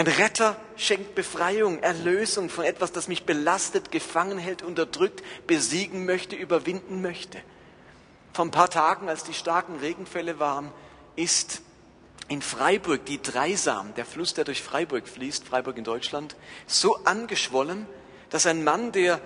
Ein 0.00 0.06
Retter 0.06 0.56
schenkt 0.76 1.14
Befreiung, 1.14 1.80
Erlösung 1.80 2.48
von 2.48 2.64
etwas, 2.64 2.90
das 2.90 3.06
mich 3.06 3.24
belastet, 3.24 3.92
gefangen 3.92 4.38
hält, 4.38 4.62
unterdrückt, 4.62 5.22
besiegen 5.46 6.06
möchte, 6.06 6.36
überwinden 6.36 7.02
möchte. 7.02 7.36
Vor 8.32 8.46
ein 8.46 8.50
paar 8.50 8.70
Tagen, 8.70 9.10
als 9.10 9.24
die 9.24 9.34
starken 9.34 9.76
Regenfälle 9.76 10.38
waren, 10.38 10.72
ist 11.16 11.60
in 12.28 12.40
Freiburg 12.40 13.04
die 13.04 13.20
Dreisam, 13.20 13.92
der 13.94 14.06
Fluss, 14.06 14.32
der 14.32 14.44
durch 14.44 14.62
Freiburg 14.62 15.06
fließt, 15.06 15.44
Freiburg 15.44 15.76
in 15.76 15.84
Deutschland, 15.84 16.34
so 16.66 16.96
angeschwollen, 17.04 17.84
dass 18.30 18.46
ein 18.46 18.64
Mann, 18.64 18.92
der 18.92 19.20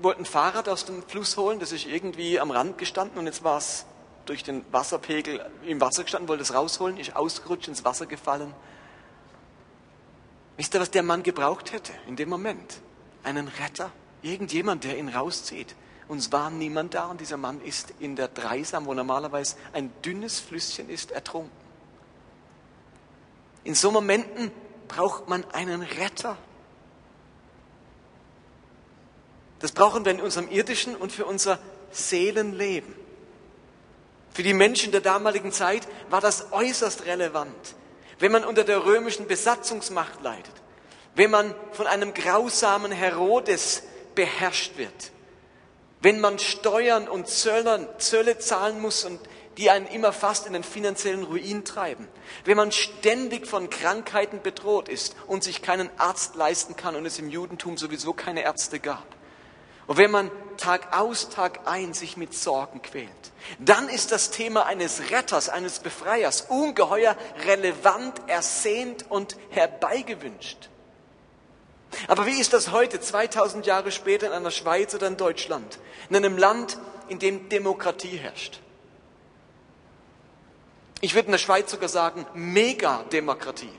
wollte 0.00 0.22
ein 0.22 0.24
Fahrrad 0.24 0.70
aus 0.70 0.86
dem 0.86 1.02
Fluss 1.02 1.36
holen, 1.36 1.58
das 1.60 1.70
ist 1.70 1.84
irgendwie 1.84 2.40
am 2.40 2.50
Rand 2.50 2.78
gestanden 2.78 3.18
und 3.18 3.26
jetzt 3.26 3.44
war 3.44 3.58
es 3.58 3.84
durch 4.24 4.42
den 4.42 4.64
Wasserpegel 4.72 5.44
im 5.66 5.82
Wasser 5.82 6.04
gestanden, 6.04 6.30
wollte 6.30 6.44
es 6.44 6.54
rausholen, 6.54 6.96
ist 6.96 7.14
ausgerutscht, 7.14 7.68
ins 7.68 7.84
Wasser 7.84 8.06
gefallen 8.06 8.54
Wisst 10.58 10.74
ihr, 10.74 10.80
was 10.80 10.90
der 10.90 11.04
Mann 11.04 11.22
gebraucht 11.22 11.70
hätte 11.72 11.92
in 12.08 12.16
dem 12.16 12.28
Moment? 12.28 12.80
Einen 13.22 13.46
Retter, 13.46 13.92
irgendjemand, 14.22 14.82
der 14.82 14.98
ihn 14.98 15.08
rauszieht. 15.08 15.76
Und 16.08 16.18
es 16.18 16.32
war 16.32 16.50
niemand 16.50 16.94
da 16.94 17.06
und 17.06 17.20
dieser 17.20 17.36
Mann 17.36 17.60
ist 17.60 17.94
in 18.00 18.16
der 18.16 18.26
Dreisam, 18.26 18.86
wo 18.86 18.92
normalerweise 18.92 19.54
ein 19.72 19.92
dünnes 20.04 20.40
Flüsschen 20.40 20.90
ist, 20.90 21.12
ertrunken. 21.12 21.52
In 23.62 23.76
so 23.76 23.92
Momenten 23.92 24.50
braucht 24.88 25.28
man 25.28 25.44
einen 25.52 25.82
Retter. 25.82 26.36
Das 29.60 29.70
brauchen 29.70 30.04
wir 30.04 30.10
in 30.10 30.20
unserem 30.20 30.50
irdischen 30.50 30.96
und 30.96 31.12
für 31.12 31.24
unser 31.24 31.60
Seelenleben. 31.92 32.96
Für 34.32 34.42
die 34.42 34.54
Menschen 34.54 34.90
der 34.90 35.02
damaligen 35.02 35.52
Zeit 35.52 35.86
war 36.10 36.20
das 36.20 36.50
äußerst 36.50 37.06
relevant 37.06 37.76
wenn 38.18 38.32
man 38.32 38.44
unter 38.44 38.64
der 38.64 38.84
römischen 38.84 39.26
Besatzungsmacht 39.26 40.22
leidet, 40.22 40.54
wenn 41.14 41.30
man 41.30 41.54
von 41.72 41.86
einem 41.86 42.14
grausamen 42.14 42.92
Herodes 42.92 43.82
beherrscht 44.14 44.76
wird, 44.76 45.12
wenn 46.00 46.20
man 46.20 46.38
Steuern 46.38 47.08
und 47.08 47.28
Zöllern, 47.28 47.86
Zölle 47.98 48.38
zahlen 48.38 48.80
muss 48.80 49.04
und 49.04 49.20
die 49.56 49.70
einen 49.70 49.88
immer 49.88 50.12
fast 50.12 50.46
in 50.46 50.52
den 50.52 50.62
finanziellen 50.62 51.24
Ruin 51.24 51.64
treiben, 51.64 52.06
wenn 52.44 52.56
man 52.56 52.70
ständig 52.70 53.46
von 53.46 53.68
Krankheiten 53.68 54.40
bedroht 54.40 54.88
ist 54.88 55.16
und 55.26 55.42
sich 55.42 55.62
keinen 55.62 55.90
Arzt 55.98 56.36
leisten 56.36 56.76
kann 56.76 56.94
und 56.94 57.04
es 57.04 57.18
im 57.18 57.28
Judentum 57.28 57.76
sowieso 57.76 58.12
keine 58.12 58.44
Ärzte 58.44 58.78
gab, 58.78 59.04
und 59.88 59.96
wenn 59.96 60.10
man 60.10 60.30
Tag 60.58 60.96
aus, 60.96 61.30
Tag 61.30 61.60
ein 61.64 61.94
sich 61.94 62.16
mit 62.18 62.34
Sorgen 62.34 62.82
quält, 62.82 63.08
dann 63.58 63.88
ist 63.88 64.12
das 64.12 64.30
Thema 64.30 64.66
eines 64.66 65.10
Retters, 65.10 65.48
eines 65.48 65.78
Befreiers 65.78 66.42
ungeheuer 66.42 67.16
relevant, 67.46 68.20
ersehnt 68.26 69.10
und 69.10 69.36
herbeigewünscht. 69.50 70.68
Aber 72.06 72.26
wie 72.26 72.38
ist 72.38 72.52
das 72.52 72.70
heute, 72.70 73.00
2000 73.00 73.64
Jahre 73.64 73.90
später 73.90 74.26
in 74.26 74.32
einer 74.34 74.50
Schweiz 74.50 74.94
oder 74.94 75.06
in 75.06 75.16
Deutschland, 75.16 75.78
in 76.10 76.16
einem 76.16 76.36
Land, 76.36 76.78
in 77.08 77.18
dem 77.18 77.48
Demokratie 77.48 78.18
herrscht? 78.18 78.60
Ich 81.00 81.14
würde 81.14 81.26
in 81.26 81.32
der 81.32 81.38
Schweiz 81.38 81.70
sogar 81.70 81.88
sagen, 81.88 82.26
Megademokratie. 82.34 83.72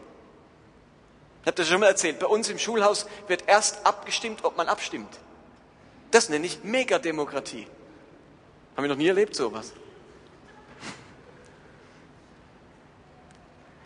Ich 1.41 1.47
habe 1.47 1.55
das 1.55 1.67
schon 1.67 1.81
mal 1.81 1.87
erzählt. 1.87 2.17
Bei 2.17 2.25
uns 2.25 2.49
im 2.49 2.57
Schulhaus 2.57 3.05
wird 3.27 3.43
erst 3.45 3.85
abgestimmt, 3.85 4.43
ob 4.43 4.57
man 4.57 4.67
abstimmt. 4.67 5.19
Das 6.11 6.29
nenne 6.29 6.45
ich 6.45 6.63
Megademokratie. 6.63 7.67
Haben 8.75 8.83
wir 8.83 8.89
noch 8.89 8.95
nie 8.95 9.07
erlebt 9.07 9.35
sowas. 9.35 9.73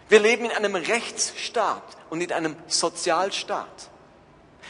Wir 0.09 0.19
leben 0.19 0.45
in 0.45 0.51
einem 0.51 0.75
Rechtsstaat 0.75 1.97
und 2.09 2.21
in 2.21 2.31
einem 2.31 2.55
Sozialstaat. 2.67 3.89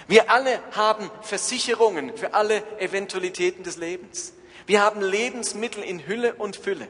Wir 0.08 0.32
alle 0.32 0.60
haben 0.72 1.12
Versicherungen 1.22 2.16
für 2.16 2.34
alle 2.34 2.64
Eventualitäten 2.80 3.64
des 3.64 3.78
Lebens. 3.78 4.34
Wir 4.66 4.82
haben 4.82 5.02
Lebensmittel 5.02 5.84
in 5.84 6.08
Hülle 6.08 6.36
und 6.36 6.56
Fülle. 6.56 6.88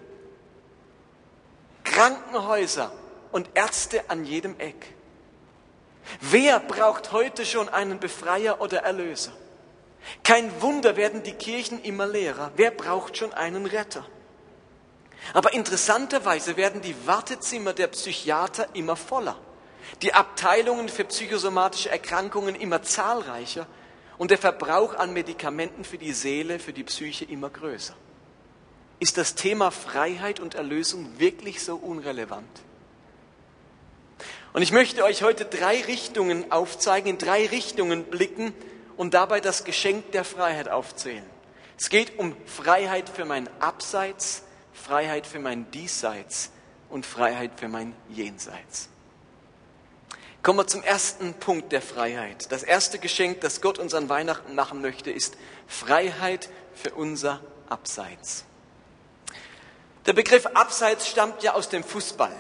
Krankenhäuser 1.84 2.92
und 3.32 3.50
Ärzte 3.56 4.10
an 4.10 4.26
jedem 4.26 4.60
Eck. 4.60 4.94
Wer 6.22 6.60
braucht 6.60 7.12
heute 7.12 7.46
schon 7.46 7.70
einen 7.70 8.00
Befreier 8.00 8.62
oder 8.62 8.84
Erlöser? 8.84 9.32
Kein 10.24 10.62
Wunder 10.62 10.96
werden 10.96 11.24
die 11.24 11.34
Kirchen 11.34 11.82
immer 11.82 12.08
leerer. 12.08 12.52
Wer 12.56 12.72
braucht 12.72 13.18
schon 13.18 13.34
einen 13.34 13.66
Retter? 13.66 14.06
Aber 15.34 15.54
interessanterweise 15.54 16.58
werden 16.58 16.82
die 16.82 16.96
Wartezimmer 17.06 17.74
der 17.74 17.88
Psychiater 17.88 18.68
immer 18.74 18.96
voller, 18.96 19.38
die 20.02 20.14
Abteilungen 20.14 20.90
für 20.90 21.06
psychosomatische 21.06 21.90
Erkrankungen 21.90 22.56
immer 22.56 22.84
zahlreicher 22.84 23.68
und 24.18 24.32
der 24.32 24.38
Verbrauch 24.38 24.96
an 24.96 25.14
Medikamenten 25.14 25.86
für 25.86 25.98
die 25.98 26.14
Seele, 26.14 26.60
für 26.60 26.74
die 26.74 26.84
Psyche 26.84 27.26
immer 27.26 27.50
größer. 27.50 27.96
Ist 29.00 29.18
das 29.18 29.36
Thema 29.36 29.72
Freiheit 29.72 30.40
und 30.40 30.56
Erlösung 30.56 31.20
wirklich 31.20 31.64
so 31.64 31.76
unrelevant? 31.76 32.62
Und 34.54 34.62
ich 34.62 34.72
möchte 34.72 35.04
euch 35.04 35.24
heute 35.24 35.46
drei 35.46 35.82
Richtungen 35.82 36.52
aufzeigen, 36.52 37.10
in 37.10 37.18
drei 37.18 37.48
Richtungen 37.48 38.04
blicken 38.04 38.54
und 38.98 39.14
dabei 39.14 39.40
das 39.40 39.64
Geschenk 39.64 40.12
der 40.12 40.24
Freiheit 40.24 40.70
aufzählen. 40.70 41.26
Es 41.78 41.90
geht 41.90 42.20
um 42.20 42.36
Freiheit 42.46 43.10
für 43.10 43.26
mein 43.26 43.50
Abseits, 43.60 44.44
Freiheit 44.74 45.28
für 45.28 45.40
mein 45.40 45.70
Diesseits 45.72 46.52
und 46.90 47.06
Freiheit 47.06 47.52
für 47.56 47.68
mein 47.68 47.96
Jenseits. 48.10 48.90
Kommen 50.44 50.60
wir 50.60 50.68
zum 50.68 50.84
ersten 50.84 51.34
Punkt 51.36 51.72
der 51.72 51.82
Freiheit. 51.82 52.52
Das 52.52 52.64
erste 52.64 53.00
Geschenk, 53.00 53.42
das 53.42 53.62
Gott 53.62 53.80
uns 53.80 53.94
an 53.94 54.10
Weihnachten 54.10 54.56
machen 54.56 54.82
möchte, 54.82 55.10
ist 55.10 55.38
Freiheit 55.68 56.50
für 56.76 56.94
unser 56.94 57.40
Abseits. 57.70 58.44
Der 60.06 60.14
Begriff 60.14 60.46
Abseits 60.48 61.08
stammt 61.08 61.44
ja 61.44 61.54
aus 61.54 61.70
dem 61.70 61.84
Fußball. 61.84 62.36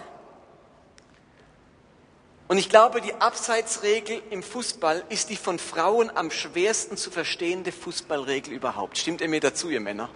Und 2.48 2.58
ich 2.58 2.70
glaube, 2.70 3.02
die 3.02 3.14
Abseitsregel 3.16 4.22
im 4.30 4.44
Fußball 4.44 5.04
ist 5.10 5.30
die 5.30 5.38
von 5.38 5.60
Frauen 5.60 6.12
am 6.16 6.30
schwersten 6.30 6.98
zu 6.98 7.10
verstehende 7.10 7.72
Fußballregel 7.72 8.54
überhaupt. 8.54 8.98
Stimmt 8.98 9.22
ihr 9.22 9.30
mir 9.30 9.40
dazu, 9.40 9.70
ihr 9.70 9.80
Männer? 9.80 10.10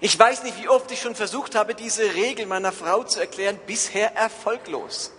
Ich 0.00 0.16
weiß 0.16 0.44
nicht, 0.44 0.62
wie 0.62 0.68
oft 0.68 0.90
ich 0.92 1.00
schon 1.00 1.14
versucht 1.14 1.54
habe, 1.54 1.74
diese 1.74 2.14
Regel 2.14 2.46
meiner 2.46 2.72
Frau 2.72 3.02
zu 3.02 3.18
erklären, 3.18 3.58
bisher 3.66 4.14
erfolglos. 4.14 5.12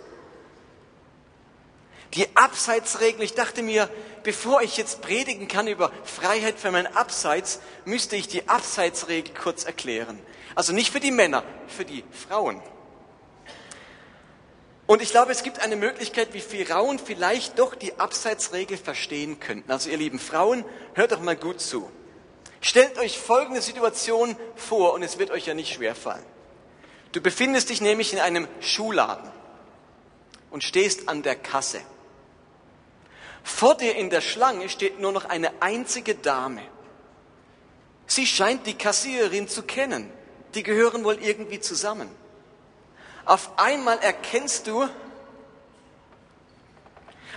Die 2.14 2.26
Abseitsregel, 2.34 3.22
ich 3.22 3.34
dachte 3.34 3.62
mir, 3.62 3.88
bevor 4.22 4.62
ich 4.62 4.76
jetzt 4.76 5.02
predigen 5.02 5.46
kann 5.46 5.68
über 5.68 5.92
Freiheit 6.04 6.58
für 6.58 6.70
mein 6.72 6.86
Abseits, 6.96 7.60
müsste 7.84 8.16
ich 8.16 8.26
die 8.26 8.48
Abseitsregel 8.48 9.34
kurz 9.34 9.64
erklären. 9.64 10.18
Also 10.54 10.72
nicht 10.72 10.90
für 10.90 11.00
die 11.00 11.12
Männer, 11.12 11.44
für 11.68 11.84
die 11.84 12.02
Frauen. 12.10 12.60
Und 14.90 15.02
ich 15.02 15.12
glaube, 15.12 15.30
es 15.30 15.44
gibt 15.44 15.60
eine 15.60 15.76
Möglichkeit, 15.76 16.34
wie 16.34 16.40
Frauen 16.40 16.98
vielleicht 16.98 17.60
doch 17.60 17.76
die 17.76 18.00
Abseitsregel 18.00 18.76
verstehen 18.76 19.38
könnten. 19.38 19.70
Also 19.70 19.88
ihr 19.88 19.96
lieben 19.96 20.18
Frauen, 20.18 20.64
hört 20.94 21.12
doch 21.12 21.20
mal 21.20 21.36
gut 21.36 21.60
zu. 21.60 21.88
Stellt 22.60 22.98
euch 22.98 23.16
folgende 23.16 23.62
Situation 23.62 24.36
vor 24.56 24.94
und 24.94 25.04
es 25.04 25.16
wird 25.16 25.30
euch 25.30 25.46
ja 25.46 25.54
nicht 25.54 25.72
schwerfallen. 25.72 26.24
Du 27.12 27.20
befindest 27.20 27.70
dich 27.70 27.80
nämlich 27.80 28.12
in 28.12 28.18
einem 28.18 28.48
Schuhladen 28.58 29.30
und 30.50 30.64
stehst 30.64 31.08
an 31.08 31.22
der 31.22 31.36
Kasse. 31.36 31.80
Vor 33.44 33.76
dir 33.76 33.94
in 33.94 34.10
der 34.10 34.22
Schlange 34.22 34.68
steht 34.68 34.98
nur 34.98 35.12
noch 35.12 35.26
eine 35.26 35.52
einzige 35.62 36.16
Dame. 36.16 36.62
Sie 38.08 38.26
scheint 38.26 38.66
die 38.66 38.74
Kassiererin 38.74 39.46
zu 39.46 39.62
kennen. 39.62 40.10
Die 40.56 40.64
gehören 40.64 41.04
wohl 41.04 41.22
irgendwie 41.22 41.60
zusammen. 41.60 42.10
Auf 43.24 43.58
einmal 43.58 43.98
erkennst 43.98 44.66
du, 44.66 44.88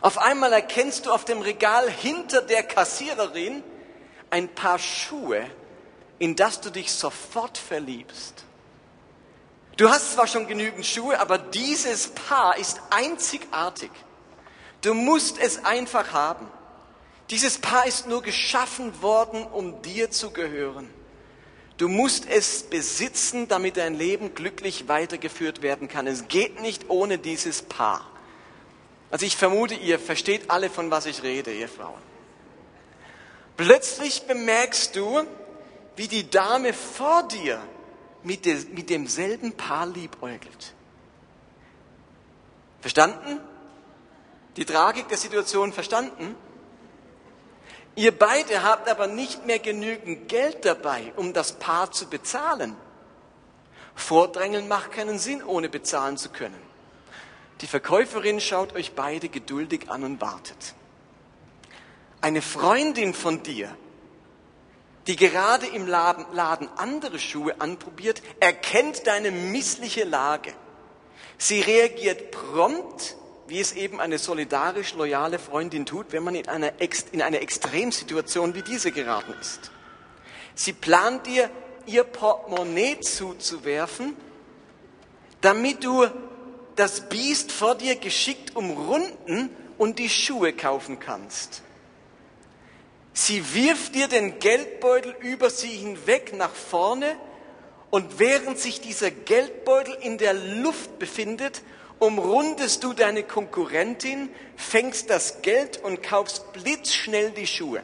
auf 0.02 0.18
einmal 0.18 0.52
erkennst 0.52 1.06
du 1.06 1.12
auf 1.12 1.25
dem 1.25 1.42
Regal 1.42 1.89
hinter 1.89 2.41
der 2.41 2.63
Kassiererin 2.63 3.63
ein 4.30 4.50
paar 4.50 4.80
Schuhe, 4.80 5.46
in 6.19 6.36
das 6.36 6.60
du 6.62 6.69
dich 6.69 6.91
sofort 6.91 7.58
verliebst. 7.58 8.43
Du 9.78 9.89
hast 9.89 10.13
zwar 10.13 10.28
schon 10.28 10.48
genügend 10.48 10.86
Schuhe, 10.86 11.19
aber 11.19 11.38
dieses 11.38 12.10
Paar 12.10 12.58
ist 12.58 12.82
einzigartig. 12.89 13.91
Du 14.82 14.93
musst 14.93 15.39
es 15.39 15.65
einfach 15.65 16.12
haben. 16.13 16.48
Dieses 17.30 17.58
Paar 17.58 17.88
ist 17.88 18.06
nur 18.06 18.22
geschaffen 18.22 19.02
worden, 19.02 19.46
um 19.46 19.82
dir 19.82 20.12
zu 20.12 20.32
gehören. 20.32 20.93
Du 21.78 21.88
musst 21.88 22.28
es 22.30 22.64
besitzen, 22.64 23.48
damit 23.48 23.78
dein 23.78 23.96
Leben 23.96 24.36
glücklich 24.36 24.88
weitergeführt 24.88 25.62
werden 25.62 25.88
kann. 25.88 26.08
Es 26.08 26.28
geht 26.28 26.62
nicht 26.62 26.90
ohne 26.90 27.18
dieses 27.18 27.64
Paar. 27.64 28.10
Also 29.10 29.26
ich 29.26 29.36
vermute, 29.36 29.76
ihr 29.76 30.00
versteht 30.00 30.50
alle, 30.50 30.70
von 30.70 30.92
was 30.92 31.06
ich 31.06 31.24
rede, 31.24 31.54
ihr 31.54 31.68
Frauen. 31.68 32.02
Plötzlich 33.58 34.24
bemerkst 34.24 34.96
du, 34.96 35.24
wie 35.96 36.08
die 36.08 36.30
Dame 36.30 36.74
vor 36.74 37.28
dir 37.28 37.62
mit, 38.24 38.46
demselben 38.90 39.54
Paar 39.54 39.86
liebäugelt. 39.86 40.74
Verstanden? 42.82 43.40
die 44.58 44.66
Tragik 44.66 45.08
der 45.08 45.18
Situation 45.18 45.74
verstanden? 45.74 46.36
Ihr 47.95 48.17
beide 48.17 48.63
habt 48.63 48.89
aber 48.89 49.08
nicht 49.08 49.45
mehr 49.45 49.60
genügend 49.60 50.27
Geld 50.27 50.65
dabei, 50.65 51.13
um 51.15 51.34
das 51.34 51.53
Paar 51.53 51.91
zu 51.91 52.10
bezahlen. 52.10 52.75
Vordrängeln 53.95 54.67
macht 54.67 54.91
keinen 54.93 55.19
Sinn, 55.19 55.43
ohne 55.43 55.69
bezahlen 55.69 56.17
zu 56.17 56.29
können. 56.29 56.60
Die 57.62 57.67
Verkäuferin 57.67 58.41
schaut 58.41 58.73
euch 58.73 58.93
beide 58.93 59.29
geduldig 59.29 59.89
an 59.89 60.03
und 60.03 60.21
wartet. 60.21 60.73
Eine 62.19 62.41
Freundin 62.41 63.13
von 63.13 63.43
dir, 63.43 63.75
die 65.08 65.15
gerade 65.15 65.67
im 65.67 65.86
Laden 65.86 66.69
andere 66.77 67.19
Schuhe 67.19 67.60
anprobiert, 67.62 68.23
erkennt 68.39 69.06
deine 69.06 69.29
missliche 69.29 70.06
Lage. 70.06 70.53
Sie 71.38 71.62
reagiert 71.62 72.32
prompt 72.32 73.17
wie 73.54 73.60
es 73.60 73.74
eben 73.74 74.02
eine 74.02 74.18
solidarisch 74.18 74.96
loyale 74.96 75.38
Freundin 75.38 75.86
tut, 75.86 76.08
wenn 76.10 76.24
man 76.24 76.34
in 76.34 76.48
einer, 76.48 76.72
in 77.12 77.22
einer 77.22 77.39
Extremsituation 77.39 78.56
wie 78.56 78.63
diese 78.63 78.92
geraten 78.92 79.36
ist. 79.39 79.70
Sie 80.56 80.74
plant 80.74 81.28
dir, 81.28 81.52
ihr 81.86 82.04
Portemonnaie 82.04 83.00
zuzuwerfen, 83.02 84.18
damit 85.42 85.84
du 85.84 86.08
das 86.76 87.10
Biest 87.10 87.52
vor 87.52 87.76
dir 87.76 87.96
geschickt 87.96 88.56
umrunden 88.56 89.52
und 89.78 90.00
die 90.00 90.10
Schuhe 90.10 90.54
kaufen 90.54 91.00
kannst. 91.00 91.62
Sie 93.13 93.54
wirft 93.54 93.94
dir 93.94 94.08
den 94.08 94.39
Geldbeutel 94.39 95.16
über 95.20 95.52
sie 95.52 95.68
hinweg 95.68 96.36
nach 96.36 96.56
vorne 96.56 97.16
und 97.92 98.18
während 98.18 98.58
sich 98.58 98.82
dieser 98.82 99.12
Geldbeutel 99.12 99.96
in 100.02 100.18
der 100.18 100.34
Luft 100.34 100.98
befindet, 100.98 101.62
umrundest 102.04 102.84
du 102.84 102.92
deine 102.92 103.24
Konkurrentin, 103.24 104.30
fängst 104.58 105.10
das 105.10 105.42
Geld 105.42 105.82
und 105.84 106.04
kaufst 106.04 106.52
blitzschnell 106.52 107.32
die 107.32 107.48
Schuhe. 107.48 107.82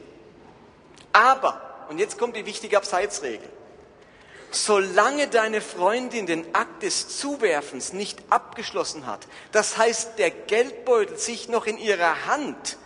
Aber, 1.13 1.85
und 1.89 1.99
jetzt 1.99 2.19
kommt 2.19 2.35
die 2.35 2.45
wichtige 2.45 2.75
Abseitsregel, 2.75 3.47
solange 4.51 5.29
deine 5.29 5.61
Freundin 5.61 6.25
den 6.25 6.53
Akt 6.53 6.83
des 6.83 7.17
Zuwerfens 7.17 7.93
nicht 7.93 8.19
abgeschlossen 8.29 9.05
hat, 9.05 9.25
das 9.53 9.77
heißt 9.77 10.19
der 10.19 10.31
Geldbeutel 10.31 11.17
sich 11.17 11.47
noch 11.47 11.65
in 11.65 11.77
ihrer 11.77 12.25
Hand 12.25 12.77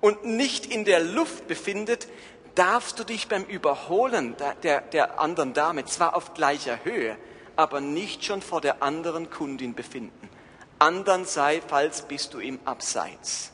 und 0.00 0.24
nicht 0.24 0.66
in 0.66 0.84
der 0.84 1.00
Luft 1.00 1.48
befindet, 1.48 2.06
darfst 2.54 2.98
du 3.00 3.04
dich 3.04 3.26
beim 3.26 3.42
Überholen 3.44 4.36
der, 4.36 4.54
der, 4.54 4.80
der 4.82 5.18
anderen 5.18 5.52
Dame 5.52 5.84
zwar 5.84 6.14
auf 6.14 6.32
gleicher 6.32 6.84
Höhe, 6.84 7.16
aber 7.56 7.80
nicht 7.80 8.24
schon 8.24 8.40
vor 8.40 8.60
der 8.60 8.84
anderen 8.84 9.30
Kundin 9.30 9.74
befinden 9.74 10.30
andernseits 10.78 12.02
bist 12.02 12.34
du 12.34 12.40
im 12.40 12.58
Abseits. 12.64 13.52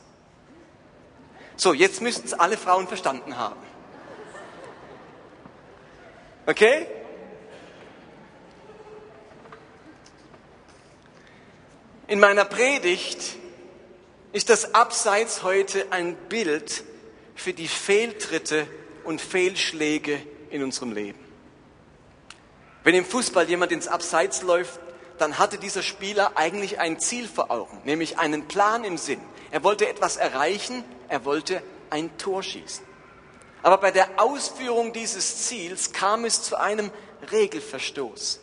So, 1.55 1.73
jetzt 1.73 2.01
müssten 2.01 2.25
es 2.25 2.33
alle 2.33 2.57
Frauen 2.57 2.87
verstanden 2.87 3.37
haben. 3.37 3.61
Okay? 6.45 6.87
In 12.07 12.19
meiner 12.19 12.45
Predigt 12.45 13.37
ist 14.33 14.49
das 14.49 14.73
Abseits 14.73 15.43
heute 15.43 15.91
ein 15.91 16.15
Bild 16.27 16.83
für 17.35 17.53
die 17.53 17.67
Fehltritte 17.67 18.67
und 19.03 19.21
Fehlschläge 19.21 20.21
in 20.49 20.63
unserem 20.63 20.91
Leben. 20.91 21.19
Wenn 22.83 22.95
im 22.95 23.05
Fußball 23.05 23.47
jemand 23.47 23.71
ins 23.71 23.87
Abseits 23.87 24.41
läuft, 24.41 24.79
dann 25.17 25.37
hatte 25.37 25.57
dieser 25.57 25.83
Spieler 25.83 26.33
eigentlich 26.35 26.79
ein 26.79 26.99
Ziel 26.99 27.27
vor 27.27 27.51
Augen, 27.51 27.81
nämlich 27.85 28.19
einen 28.19 28.47
Plan 28.47 28.83
im 28.83 28.97
Sinn. 28.97 29.21
Er 29.51 29.63
wollte 29.63 29.87
etwas 29.87 30.17
erreichen, 30.17 30.83
er 31.07 31.25
wollte 31.25 31.61
ein 31.89 32.17
Tor 32.17 32.43
schießen. 32.43 32.85
Aber 33.61 33.77
bei 33.77 33.91
der 33.91 34.07
Ausführung 34.17 34.91
dieses 34.91 35.47
Ziels 35.47 35.93
kam 35.93 36.25
es 36.25 36.43
zu 36.43 36.59
einem 36.59 36.91
Regelverstoß. 37.31 38.41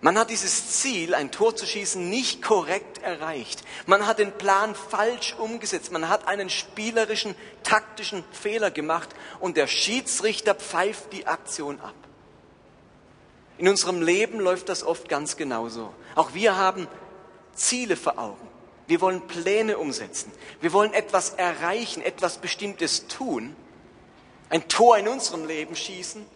Man 0.00 0.18
hat 0.18 0.30
dieses 0.30 0.80
Ziel, 0.80 1.14
ein 1.14 1.30
Tor 1.30 1.54
zu 1.54 1.64
schießen, 1.64 2.10
nicht 2.10 2.42
korrekt 2.42 2.98
erreicht. 3.02 3.62
Man 3.86 4.04
hat 4.04 4.18
den 4.18 4.32
Plan 4.32 4.74
falsch 4.74 5.36
umgesetzt. 5.38 5.92
Man 5.92 6.08
hat 6.08 6.26
einen 6.26 6.50
spielerischen, 6.50 7.36
taktischen 7.62 8.24
Fehler 8.32 8.72
gemacht 8.72 9.10
und 9.38 9.56
der 9.56 9.68
Schiedsrichter 9.68 10.56
pfeift 10.56 11.12
die 11.12 11.28
Aktion 11.28 11.78
ab. 11.80 11.94
In 13.62 13.68
unserem 13.68 14.02
Leben 14.02 14.40
läuft 14.40 14.68
das 14.68 14.82
oft 14.82 15.08
ganz 15.08 15.36
genauso. 15.36 15.94
Auch 16.16 16.34
wir 16.34 16.56
haben 16.56 16.88
Ziele 17.54 17.94
vor 17.94 18.18
Augen. 18.18 18.48
Wir 18.88 19.00
wollen 19.00 19.22
Pläne 19.28 19.78
umsetzen. 19.78 20.32
Wir 20.60 20.72
wollen 20.72 20.92
etwas 20.92 21.30
erreichen, 21.30 22.02
etwas 22.02 22.38
Bestimmtes 22.38 23.06
tun. 23.06 23.54
Ein 24.50 24.66
Tor 24.66 24.98
in 24.98 25.06
unserem 25.06 25.46
Leben 25.46 25.76
schießen 25.76 26.26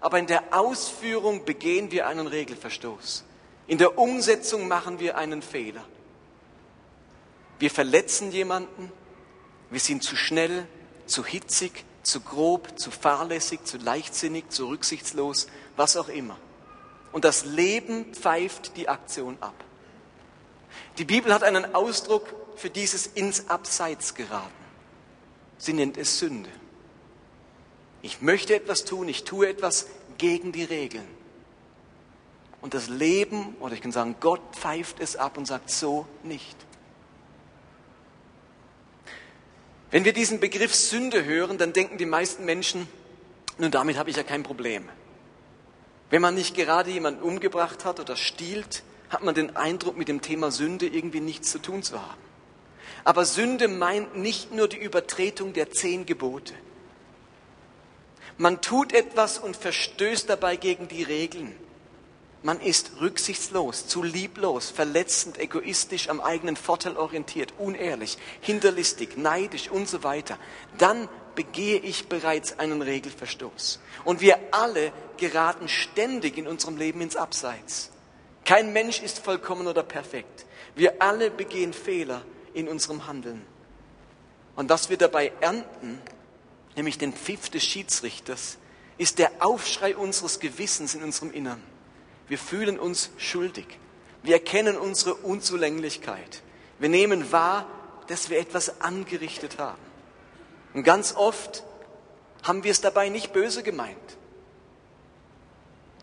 aber 0.00 0.18
in 0.18 0.26
der 0.26 0.54
Ausführung 0.58 1.44
begehen 1.44 1.90
wir 1.90 2.06
einen 2.06 2.26
Regelverstoß. 2.26 3.24
In 3.66 3.78
der 3.78 3.98
Umsetzung 3.98 4.66
machen 4.66 4.98
wir 4.98 5.16
einen 5.16 5.42
Fehler. 5.42 5.84
Wir 7.58 7.70
verletzen 7.70 8.32
jemanden, 8.32 8.90
wir 9.68 9.80
sind 9.80 10.02
zu 10.02 10.16
schnell, 10.16 10.66
zu 11.06 11.24
hitzig, 11.24 11.84
zu 12.02 12.20
grob, 12.20 12.78
zu 12.78 12.90
fahrlässig, 12.90 13.64
zu 13.64 13.76
leichtsinnig, 13.76 14.48
zu 14.48 14.68
rücksichtslos, 14.68 15.48
was 15.76 15.96
auch 15.96 16.08
immer. 16.08 16.38
Und 17.12 17.24
das 17.24 17.44
Leben 17.44 18.14
pfeift 18.14 18.76
die 18.76 18.88
Aktion 18.88 19.36
ab. 19.40 19.54
Die 20.98 21.04
Bibel 21.04 21.32
hat 21.34 21.42
einen 21.42 21.74
Ausdruck 21.74 22.34
für 22.56 22.70
dieses 22.70 23.06
ins 23.06 23.48
Abseits 23.48 24.14
geraten. 24.14 24.50
Sie 25.58 25.72
nennt 25.72 25.96
es 25.96 26.18
Sünde. 26.18 26.50
Ich 28.02 28.22
möchte 28.22 28.54
etwas 28.54 28.84
tun, 28.84 29.08
ich 29.08 29.24
tue 29.24 29.48
etwas 29.48 29.88
gegen 30.18 30.52
die 30.52 30.64
Regeln. 30.64 31.06
Und 32.60 32.74
das 32.74 32.88
Leben, 32.88 33.56
oder 33.60 33.74
ich 33.74 33.80
kann 33.80 33.92
sagen, 33.92 34.16
Gott 34.20 34.40
pfeift 34.54 35.00
es 35.00 35.16
ab 35.16 35.38
und 35.38 35.46
sagt 35.46 35.70
so 35.70 36.06
nicht. 36.22 36.56
Wenn 39.90 40.04
wir 40.04 40.12
diesen 40.12 40.40
Begriff 40.40 40.74
Sünde 40.74 41.24
hören, 41.24 41.58
dann 41.58 41.72
denken 41.72 41.98
die 41.98 42.06
meisten 42.06 42.44
Menschen, 42.44 42.86
nun 43.58 43.70
damit 43.70 43.96
habe 43.96 44.10
ich 44.10 44.16
ja 44.16 44.22
kein 44.22 44.42
Problem. 44.42 44.88
Wenn 46.10 46.22
man 46.22 46.34
nicht 46.34 46.56
gerade 46.56 46.90
jemanden 46.90 47.22
umgebracht 47.22 47.84
hat 47.84 48.00
oder 48.00 48.16
stiehlt, 48.16 48.82
hat 49.08 49.22
man 49.22 49.34
den 49.34 49.56
Eindruck, 49.56 49.96
mit 49.96 50.08
dem 50.08 50.20
Thema 50.20 50.50
Sünde 50.50 50.86
irgendwie 50.86 51.20
nichts 51.20 51.50
zu 51.50 51.60
tun 51.60 51.82
zu 51.82 52.00
haben. 52.00 52.20
Aber 53.04 53.24
Sünde 53.24 53.68
meint 53.68 54.16
nicht 54.16 54.52
nur 54.52 54.68
die 54.68 54.78
Übertretung 54.78 55.52
der 55.52 55.70
zehn 55.70 56.06
Gebote. 56.06 56.54
Man 58.38 58.60
tut 58.60 58.92
etwas 58.92 59.38
und 59.38 59.56
verstößt 59.56 60.28
dabei 60.28 60.56
gegen 60.56 60.88
die 60.88 61.02
Regeln. 61.02 61.54
Man 62.42 62.58
ist 62.58 62.92
rücksichtslos, 63.00 63.86
zu 63.86 64.02
lieblos, 64.02 64.70
verletzend, 64.70 65.38
egoistisch, 65.38 66.08
am 66.08 66.22
eigenen 66.22 66.56
Vorteil 66.56 66.96
orientiert, 66.96 67.52
unehrlich, 67.58 68.16
hinterlistig, 68.40 69.18
neidisch 69.18 69.68
und 69.70 69.88
so 69.88 70.02
weiter. 70.04 70.38
Dann 70.78 71.08
begehe 71.34 71.78
ich 71.78 72.08
bereits 72.08 72.58
einen 72.58 72.82
Regelverstoß. 72.82 73.80
Und 74.04 74.20
wir 74.20 74.38
alle 74.50 74.92
geraten 75.16 75.68
ständig 75.68 76.38
in 76.38 76.46
unserem 76.46 76.76
Leben 76.76 77.00
ins 77.00 77.16
Abseits. 77.16 77.90
Kein 78.44 78.72
Mensch 78.72 79.02
ist 79.02 79.18
vollkommen 79.18 79.66
oder 79.66 79.82
perfekt. 79.82 80.46
Wir 80.74 81.02
alle 81.02 81.30
begehen 81.30 81.72
Fehler 81.72 82.22
in 82.54 82.68
unserem 82.68 83.06
Handeln. 83.06 83.44
Und 84.56 84.68
was 84.70 84.90
wir 84.90 84.96
dabei 84.96 85.32
ernten, 85.40 86.00
nämlich 86.76 86.98
den 86.98 87.12
Pfiff 87.12 87.50
des 87.50 87.64
Schiedsrichters, 87.64 88.58
ist 88.98 89.18
der 89.18 89.30
Aufschrei 89.40 89.96
unseres 89.96 90.40
Gewissens 90.40 90.94
in 90.94 91.02
unserem 91.02 91.32
Innern. 91.32 91.62
Wir 92.28 92.38
fühlen 92.38 92.78
uns 92.78 93.10
schuldig. 93.16 93.66
Wir 94.22 94.34
erkennen 94.34 94.76
unsere 94.76 95.14
Unzulänglichkeit. 95.14 96.42
Wir 96.78 96.88
nehmen 96.88 97.32
wahr, 97.32 97.66
dass 98.08 98.30
wir 98.30 98.38
etwas 98.38 98.80
angerichtet 98.80 99.58
haben. 99.58 99.89
Und 100.74 100.84
ganz 100.84 101.14
oft 101.14 101.64
haben 102.42 102.64
wir 102.64 102.70
es 102.70 102.80
dabei 102.80 103.08
nicht 103.08 103.32
böse 103.32 103.62
gemeint. 103.62 103.96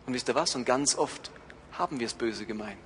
Und 0.06 0.14
wisst 0.14 0.28
ihr 0.30 0.36
was? 0.36 0.56
Und 0.56 0.66
ganz 0.66 0.98
oft 0.98 1.32
haben 1.74 2.00
wir 2.00 2.08
es 2.08 2.14
böse 2.14 2.46
gemeint. 2.46 2.78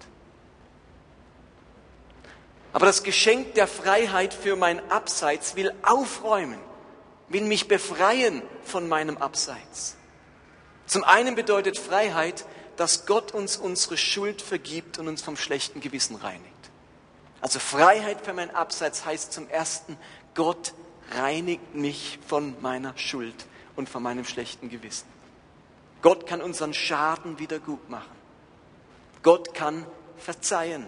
Aber 2.74 2.86
das 2.86 3.04
Geschenk 3.04 3.56
der 3.56 3.68
Freiheit 3.68 4.34
für 4.34 4.56
mein 4.56 4.92
Abseits 4.92 5.56
will 5.56 5.74
aufräumen 5.84 6.60
will 7.34 7.44
mich 7.44 7.68
befreien 7.68 8.42
von 8.64 8.88
meinem 8.88 9.18
Abseits. 9.18 9.96
Zum 10.86 11.04
einen 11.04 11.36
bedeutet 11.36 11.78
Freiheit, 11.78 12.46
dass 12.76 13.06
Gott 13.06 13.34
uns 13.34 13.58
unsere 13.58 13.98
Schuld 13.98 14.42
vergibt 14.42 14.98
und 14.98 15.08
uns 15.08 15.22
vom 15.22 15.38
schlechten 15.38 15.82
Gewissen 15.82 16.16
reinigt. 16.16 16.46
Also 17.40 17.60
Freiheit 17.60 18.22
für 18.26 18.34
mein 18.34 18.54
Abseits 18.54 19.06
heißt 19.06 19.34
zum 19.34 19.50
ersten, 19.50 19.98
Gott 20.36 20.74
reinigt 21.12 21.76
mich 21.76 22.20
von 22.26 22.56
meiner 22.62 22.98
Schuld 22.98 23.48
und 23.76 23.90
von 23.90 24.04
meinem 24.04 24.26
schlechten 24.26 24.70
Gewissen. 24.70 25.08
Gott 26.02 26.26
kann 26.26 26.42
unseren 26.42 26.74
Schaden 26.74 27.40
wieder 27.40 27.60
gut 27.60 27.90
machen. 27.90 28.16
Gott 29.24 29.54
kann 29.54 29.86
verzeihen. 30.18 30.88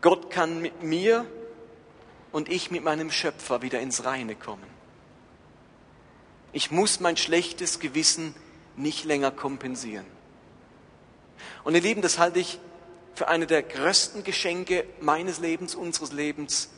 Gott 0.00 0.30
kann 0.30 0.60
mit 0.60 0.82
mir 0.82 1.26
und 2.32 2.48
ich 2.48 2.70
mit 2.70 2.84
meinem 2.84 3.10
Schöpfer 3.10 3.62
wieder 3.62 3.80
ins 3.80 4.04
Reine 4.04 4.34
kommen. 4.34 4.66
Ich 6.52 6.70
muss 6.70 7.00
mein 7.00 7.16
schlechtes 7.16 7.80
Gewissen 7.80 8.34
nicht 8.76 9.04
länger 9.04 9.30
kompensieren. 9.30 10.06
Und 11.64 11.74
ihr 11.74 11.80
Lieben, 11.80 12.02
das 12.02 12.18
halte 12.18 12.40
ich 12.40 12.58
für 13.14 13.28
eine 13.28 13.46
der 13.46 13.62
größten 13.62 14.24
Geschenke 14.24 14.84
meines 15.00 15.38
Lebens, 15.38 15.74
unseres 15.74 16.12
Lebens 16.12 16.70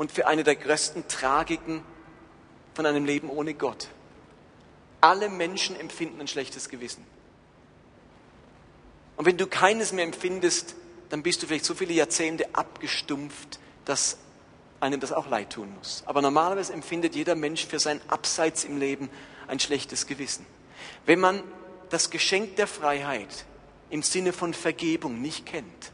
und 0.00 0.10
für 0.10 0.26
eine 0.26 0.44
der 0.44 0.56
größten 0.56 1.08
Tragiken 1.08 1.84
von 2.72 2.86
einem 2.86 3.04
Leben 3.04 3.28
ohne 3.28 3.52
Gott. 3.52 3.88
Alle 5.02 5.28
Menschen 5.28 5.78
empfinden 5.78 6.22
ein 6.22 6.26
schlechtes 6.26 6.70
Gewissen. 6.70 7.04
Und 9.18 9.26
wenn 9.26 9.36
du 9.36 9.46
keines 9.46 9.92
mehr 9.92 10.06
empfindest, 10.06 10.74
dann 11.10 11.22
bist 11.22 11.42
du 11.42 11.46
vielleicht 11.46 11.66
so 11.66 11.74
viele 11.74 11.92
Jahrzehnte 11.92 12.46
abgestumpft, 12.54 13.60
dass 13.84 14.16
einem 14.80 15.00
das 15.00 15.12
auch 15.12 15.28
leid 15.28 15.52
tun 15.52 15.68
muss. 15.76 16.02
Aber 16.06 16.22
normalerweise 16.22 16.72
empfindet 16.72 17.14
jeder 17.14 17.34
Mensch 17.34 17.66
für 17.66 17.78
sein 17.78 18.00
Abseits 18.08 18.64
im 18.64 18.78
Leben 18.78 19.10
ein 19.48 19.60
schlechtes 19.60 20.06
Gewissen. 20.06 20.46
Wenn 21.04 21.20
man 21.20 21.42
das 21.90 22.08
Geschenk 22.08 22.56
der 22.56 22.68
Freiheit 22.68 23.44
im 23.90 24.02
Sinne 24.02 24.32
von 24.32 24.54
Vergebung 24.54 25.20
nicht 25.20 25.44
kennt, 25.44 25.92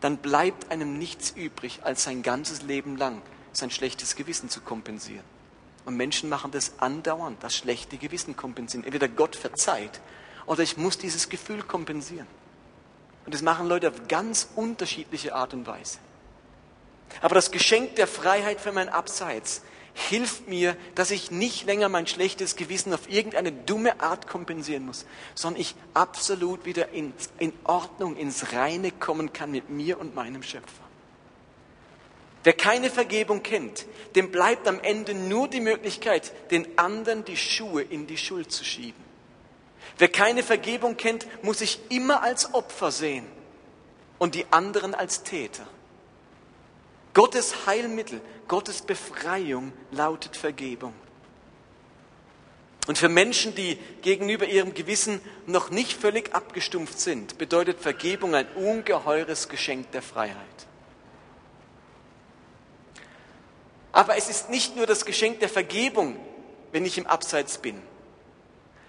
dann 0.00 0.18
bleibt 0.18 0.70
einem 0.70 0.96
nichts 0.96 1.32
übrig, 1.32 1.80
als 1.82 2.04
sein 2.04 2.22
ganzes 2.22 2.62
Leben 2.62 2.96
lang 2.96 3.20
sein 3.52 3.70
schlechtes 3.70 4.16
Gewissen 4.16 4.48
zu 4.48 4.60
kompensieren. 4.60 5.24
Und 5.84 5.96
Menschen 5.96 6.28
machen 6.28 6.50
das 6.52 6.78
andauernd, 6.78 7.42
das 7.42 7.56
schlechte 7.56 7.96
Gewissen 7.96 8.36
kompensieren. 8.36 8.84
Entweder 8.84 9.08
Gott 9.08 9.36
verzeiht 9.36 10.00
oder 10.46 10.62
ich 10.62 10.76
muss 10.76 10.98
dieses 10.98 11.28
Gefühl 11.28 11.62
kompensieren. 11.62 12.26
Und 13.24 13.34
das 13.34 13.42
machen 13.42 13.68
Leute 13.68 13.88
auf 13.88 14.08
ganz 14.08 14.48
unterschiedliche 14.56 15.34
Art 15.34 15.54
und 15.54 15.66
Weise. 15.66 15.98
Aber 17.20 17.34
das 17.34 17.50
Geschenk 17.50 17.96
der 17.96 18.06
Freiheit 18.06 18.60
für 18.60 18.72
mein 18.72 18.88
Abseits 18.88 19.62
hilft 19.94 20.48
mir, 20.48 20.76
dass 20.94 21.10
ich 21.10 21.30
nicht 21.30 21.66
länger 21.66 21.88
mein 21.88 22.06
schlechtes 22.06 22.56
Gewissen 22.56 22.94
auf 22.94 23.10
irgendeine 23.10 23.52
dumme 23.52 24.00
Art 24.00 24.26
kompensieren 24.26 24.86
muss, 24.86 25.04
sondern 25.34 25.60
ich 25.60 25.74
absolut 25.92 26.64
wieder 26.64 26.90
in, 26.90 27.12
in 27.38 27.52
Ordnung, 27.64 28.16
ins 28.16 28.52
Reine 28.52 28.90
kommen 28.90 29.32
kann 29.32 29.50
mit 29.50 29.68
mir 29.68 30.00
und 30.00 30.14
meinem 30.14 30.42
Schöpfer. 30.42 30.82
Wer 32.44 32.52
keine 32.52 32.90
Vergebung 32.90 33.42
kennt, 33.42 33.86
dem 34.16 34.30
bleibt 34.30 34.66
am 34.66 34.80
Ende 34.80 35.14
nur 35.14 35.48
die 35.48 35.60
Möglichkeit, 35.60 36.32
den 36.50 36.66
anderen 36.76 37.24
die 37.24 37.36
Schuhe 37.36 37.82
in 37.82 38.06
die 38.06 38.16
Schuld 38.18 38.50
zu 38.50 38.64
schieben. 38.64 39.02
Wer 39.98 40.08
keine 40.08 40.42
Vergebung 40.42 40.96
kennt, 40.96 41.26
muss 41.44 41.58
sich 41.58 41.78
immer 41.88 42.22
als 42.22 42.54
Opfer 42.54 42.90
sehen 42.90 43.26
und 44.18 44.34
die 44.34 44.46
anderen 44.50 44.94
als 44.94 45.22
Täter. 45.22 45.66
Gottes 47.14 47.66
Heilmittel, 47.66 48.20
Gottes 48.48 48.82
Befreiung 48.82 49.72
lautet 49.90 50.36
Vergebung. 50.36 50.94
Und 52.88 52.98
für 52.98 53.08
Menschen, 53.08 53.54
die 53.54 53.78
gegenüber 54.00 54.46
ihrem 54.46 54.74
Gewissen 54.74 55.20
noch 55.46 55.70
nicht 55.70 55.92
völlig 55.92 56.34
abgestumpft 56.34 56.98
sind, 56.98 57.38
bedeutet 57.38 57.78
Vergebung 57.80 58.34
ein 58.34 58.48
ungeheures 58.56 59.48
Geschenk 59.48 59.92
der 59.92 60.02
Freiheit. 60.02 60.36
Aber 63.92 64.16
es 64.16 64.28
ist 64.28 64.50
nicht 64.50 64.74
nur 64.74 64.86
das 64.86 65.04
Geschenk 65.04 65.40
der 65.40 65.48
Vergebung, 65.48 66.16
wenn 66.72 66.84
ich 66.86 66.98
im 66.98 67.06
Abseits 67.06 67.58
bin. 67.58 67.80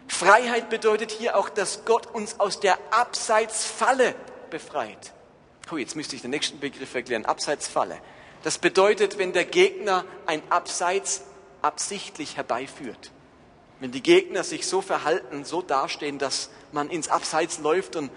Freiheit 0.07 0.69
bedeutet 0.69 1.11
hier 1.11 1.37
auch, 1.37 1.49
dass 1.49 1.85
Gott 1.85 2.07
uns 2.07 2.39
aus 2.39 2.59
der 2.59 2.77
Abseitsfalle 2.91 4.15
befreit. 4.49 5.13
Oh, 5.71 5.77
jetzt 5.77 5.95
müsste 5.95 6.15
ich 6.15 6.21
den 6.21 6.31
nächsten 6.31 6.59
Begriff 6.59 6.93
erklären. 6.93 7.25
Abseitsfalle. 7.25 7.97
Das 8.43 8.57
bedeutet, 8.57 9.17
wenn 9.17 9.33
der 9.33 9.45
Gegner 9.45 10.05
ein 10.25 10.41
Abseits 10.49 11.23
absichtlich 11.61 12.37
herbeiführt. 12.37 13.11
Wenn 13.79 13.91
die 13.91 14.03
Gegner 14.03 14.43
sich 14.43 14.67
so 14.67 14.81
verhalten, 14.81 15.45
so 15.45 15.61
dastehen, 15.61 16.19
dass 16.19 16.49
man 16.71 16.89
ins 16.89 17.07
Abseits 17.07 17.59
läuft 17.59 17.95
und, 17.95 18.11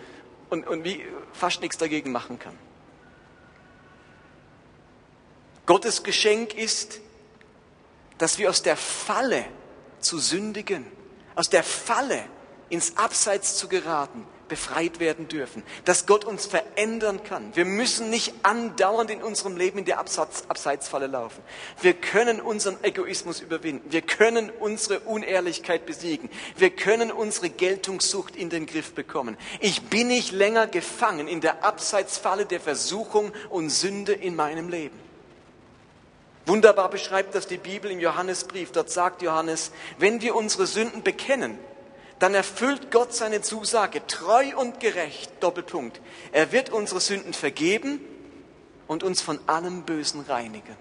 und, 0.51 0.67
und 0.67 0.85
wie 0.85 1.05
fast 1.33 1.61
nichts 1.61 1.79
dagegen 1.79 2.13
machen 2.13 2.39
kann. 2.39 2.57
Gottes 5.67 6.03
Geschenk 6.03 6.55
ist, 6.55 7.01
dass 8.19 8.39
wir 8.39 8.49
aus 8.49 8.63
der 8.63 8.77
Falle 8.77 9.45
zu 10.01 10.19
sündigen, 10.19 10.87
aus 11.35 11.51
der 11.51 11.63
Falle 11.63 12.25
ins 12.69 12.97
Abseits 12.97 13.57
zu 13.57 13.69
geraten, 13.69 14.27
befreit 14.49 15.01
werden 15.01 15.27
dürfen, 15.27 15.65
dass 15.85 16.07
Gott 16.07 16.25
uns 16.25 16.47
verändern 16.47 17.23
kann. 17.25 17.55
Wir 17.57 17.65
müssen 17.65 18.11
nicht 18.11 18.33
andauernd 18.45 19.11
in 19.11 19.23
unserem 19.23 19.57
Leben 19.57 19.79
in 19.81 19.85
der 19.85 19.99
Abseits, 19.99 20.45
Abseitsfalle 20.49 21.09
laufen. 21.09 21.43
Wir 21.83 21.95
können 21.95 22.41
unseren 22.41 22.77
Egoismus 22.85 23.41
überwinden. 23.41 23.91
Wir 23.91 24.03
können 24.03 24.51
unsere 24.61 25.01
Unehrlichkeit 25.01 25.85
besiegen. 25.85 26.31
Wir 26.57 26.71
können 26.71 27.11
unsere 27.11 27.51
Geltungssucht 27.51 28.37
in 28.37 28.51
den 28.51 28.67
Griff 28.67 28.95
bekommen. 28.95 29.37
Ich 29.61 29.83
bin 29.83 30.09
nicht 30.09 30.33
länger 30.33 30.67
gefangen 30.67 31.29
in 31.29 31.41
der 31.41 31.65
Abseitsfalle 31.65 32.47
der 32.47 32.61
Versuchung 32.61 33.33
und 33.51 33.71
Sünde 33.71 34.13
in 34.13 34.37
meinem 34.37 34.69
Leben. 34.69 35.06
Wunderbar 36.47 36.89
beschreibt 36.89 37.35
das 37.35 37.49
die 37.49 37.59
Bibel 37.59 37.91
im 37.91 37.99
Johannesbrief. 37.99 38.71
Dort 38.71 38.89
sagt 38.91 39.21
Johannes, 39.21 39.73
wenn 39.99 40.21
wir 40.23 40.37
unsere 40.37 40.67
Sünden 40.67 41.03
bekennen, 41.03 41.59
dann 42.21 42.35
erfüllt 42.35 42.91
Gott 42.91 43.13
seine 43.13 43.43
Zusage 43.43 44.07
treu 44.07 44.57
und 44.57 44.81
gerecht. 44.81 45.33
Doppelpunkt. 45.41 46.01
Er 46.33 46.53
wird 46.53 46.71
unsere 46.71 47.01
Sünden 47.01 47.35
vergeben 47.35 48.01
und 48.87 49.03
uns 49.03 49.21
von 49.21 49.41
allem 49.49 49.83
Bösen 49.83 50.21
reinigen. 50.23 50.77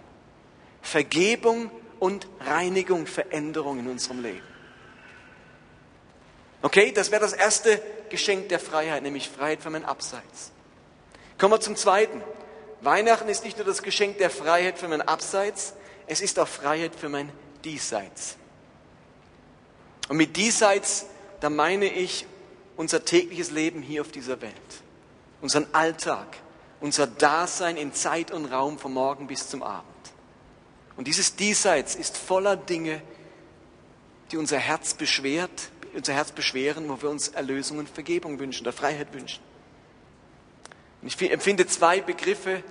Vergebung 0.82 1.72
und 2.00 2.28
Reinigung, 2.42 3.08
Veränderung 3.08 3.80
in 3.80 3.88
unserem 3.88 4.22
Leben. 4.22 4.44
Okay, 6.62 6.92
das 6.92 7.12
wäre 7.12 7.22
das 7.22 7.34
erste 7.34 7.82
Geschenk 8.10 8.50
der 8.50 8.60
Freiheit, 8.60 9.02
nämlich 9.02 9.30
Freiheit 9.30 9.62
für 9.62 9.72
mein 9.72 9.84
Abseits. 9.84 10.52
Kommen 11.38 11.54
wir 11.54 11.60
zum 11.60 11.76
zweiten. 11.76 12.22
Weihnachten 12.86 13.28
ist 13.30 13.44
nicht 13.44 13.58
nur 13.58 13.66
das 13.66 13.84
Geschenk 13.84 14.18
der 14.20 14.30
Freiheit 14.30 14.78
für 14.78 14.88
mein 14.88 15.02
Abseits, 15.02 15.74
es 16.08 16.22
ist 16.22 16.40
auch 16.40 16.48
Freiheit 16.48 16.96
für 16.96 17.10
mein 17.10 17.32
Diesseits. 17.64 18.38
Und 20.08 20.18
mit 20.18 20.38
Diesseits, 20.38 21.08
da 21.40 21.50
meine 21.50 21.86
ich 21.86 22.28
unser 22.78 23.04
tägliches 23.04 23.52
Leben 23.52 23.82
hier 23.82 24.02
auf 24.02 24.12
dieser 24.12 24.42
Welt, 24.42 24.54
unseren 25.42 25.66
Alltag, 25.74 26.38
unser 26.80 27.08
Dasein 27.08 27.78
in 27.78 27.94
Zeit 27.94 28.32
und 28.32 28.46
Raum 28.46 28.78
vom 28.78 28.94
Morgen 28.94 29.28
bis 29.28 29.50
zum 29.50 29.64
Abend. 29.64 29.86
Und 30.96 31.08
dieses 31.08 31.36
Diesseits 31.36 31.96
ist 31.96 32.18
voller 32.18 32.56
Dinge, 32.56 33.02
die 34.32 34.38
unser 34.38 34.58
Herz 34.58 34.94
beschwert, 34.94 35.70
unser 35.94 36.14
Herz 36.14 36.32
beschweren, 36.32 36.88
wo 36.90 37.02
wir 37.02 37.10
uns 37.10 37.30
Erlösung 37.30 37.80
und 37.80 37.90
Vergebung 37.90 38.40
wünschen 38.40 38.64
oder 38.64 38.74
Freiheit 38.74 39.14
wünschen. 39.14 39.42
Und 41.02 41.08
ich 41.08 41.32
empfinde 41.32 41.68
zwei 41.68 42.02
Begriffe 42.02 42.64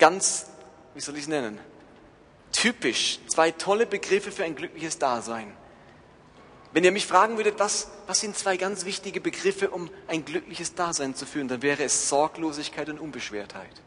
ganz, 0.00 0.46
wie 0.94 1.00
soll 1.00 1.14
ich 1.14 1.22
es 1.22 1.28
nennen, 1.28 1.60
typisch, 2.50 3.20
zwei 3.28 3.52
tolle 3.52 3.86
Begriffe 3.86 4.32
für 4.32 4.42
ein 4.42 4.56
glückliches 4.56 4.98
Dasein. 4.98 5.56
Wenn 6.72 6.84
ihr 6.84 6.92
mich 6.92 7.06
fragen 7.06 7.36
würdet, 7.36 7.58
was, 7.58 7.88
was 8.06 8.20
sind 8.20 8.36
zwei 8.36 8.56
ganz 8.56 8.84
wichtige 8.84 9.20
Begriffe, 9.20 9.70
um 9.70 9.90
ein 10.08 10.24
glückliches 10.24 10.74
Dasein 10.74 11.14
zu 11.14 11.26
führen, 11.26 11.48
dann 11.48 11.62
wäre 11.62 11.84
es 11.84 12.08
Sorglosigkeit 12.08 12.88
und 12.88 12.98
Unbeschwertheit. 12.98 13.82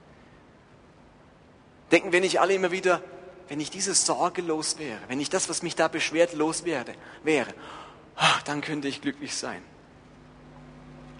Denken 1.91 2.11
wir 2.11 2.21
nicht 2.21 2.39
alle 2.39 2.53
immer 2.53 2.71
wieder, 2.71 3.01
wenn 3.47 3.59
ich 3.59 3.69
diese 3.69 3.93
Sorge 3.93 4.41
los 4.41 4.79
wäre, 4.79 4.99
wenn 5.07 5.19
ich 5.19 5.29
das, 5.29 5.47
was 5.49 5.63
mich 5.63 5.75
da 5.75 5.87
beschwert, 5.87 6.33
los 6.33 6.65
werde, 6.65 6.93
wäre, 7.23 7.53
ah, 8.15 8.39
dann 8.45 8.61
könnte 8.61 8.87
ich 8.87 9.01
glücklich 9.01 9.35
sein. 9.35 9.61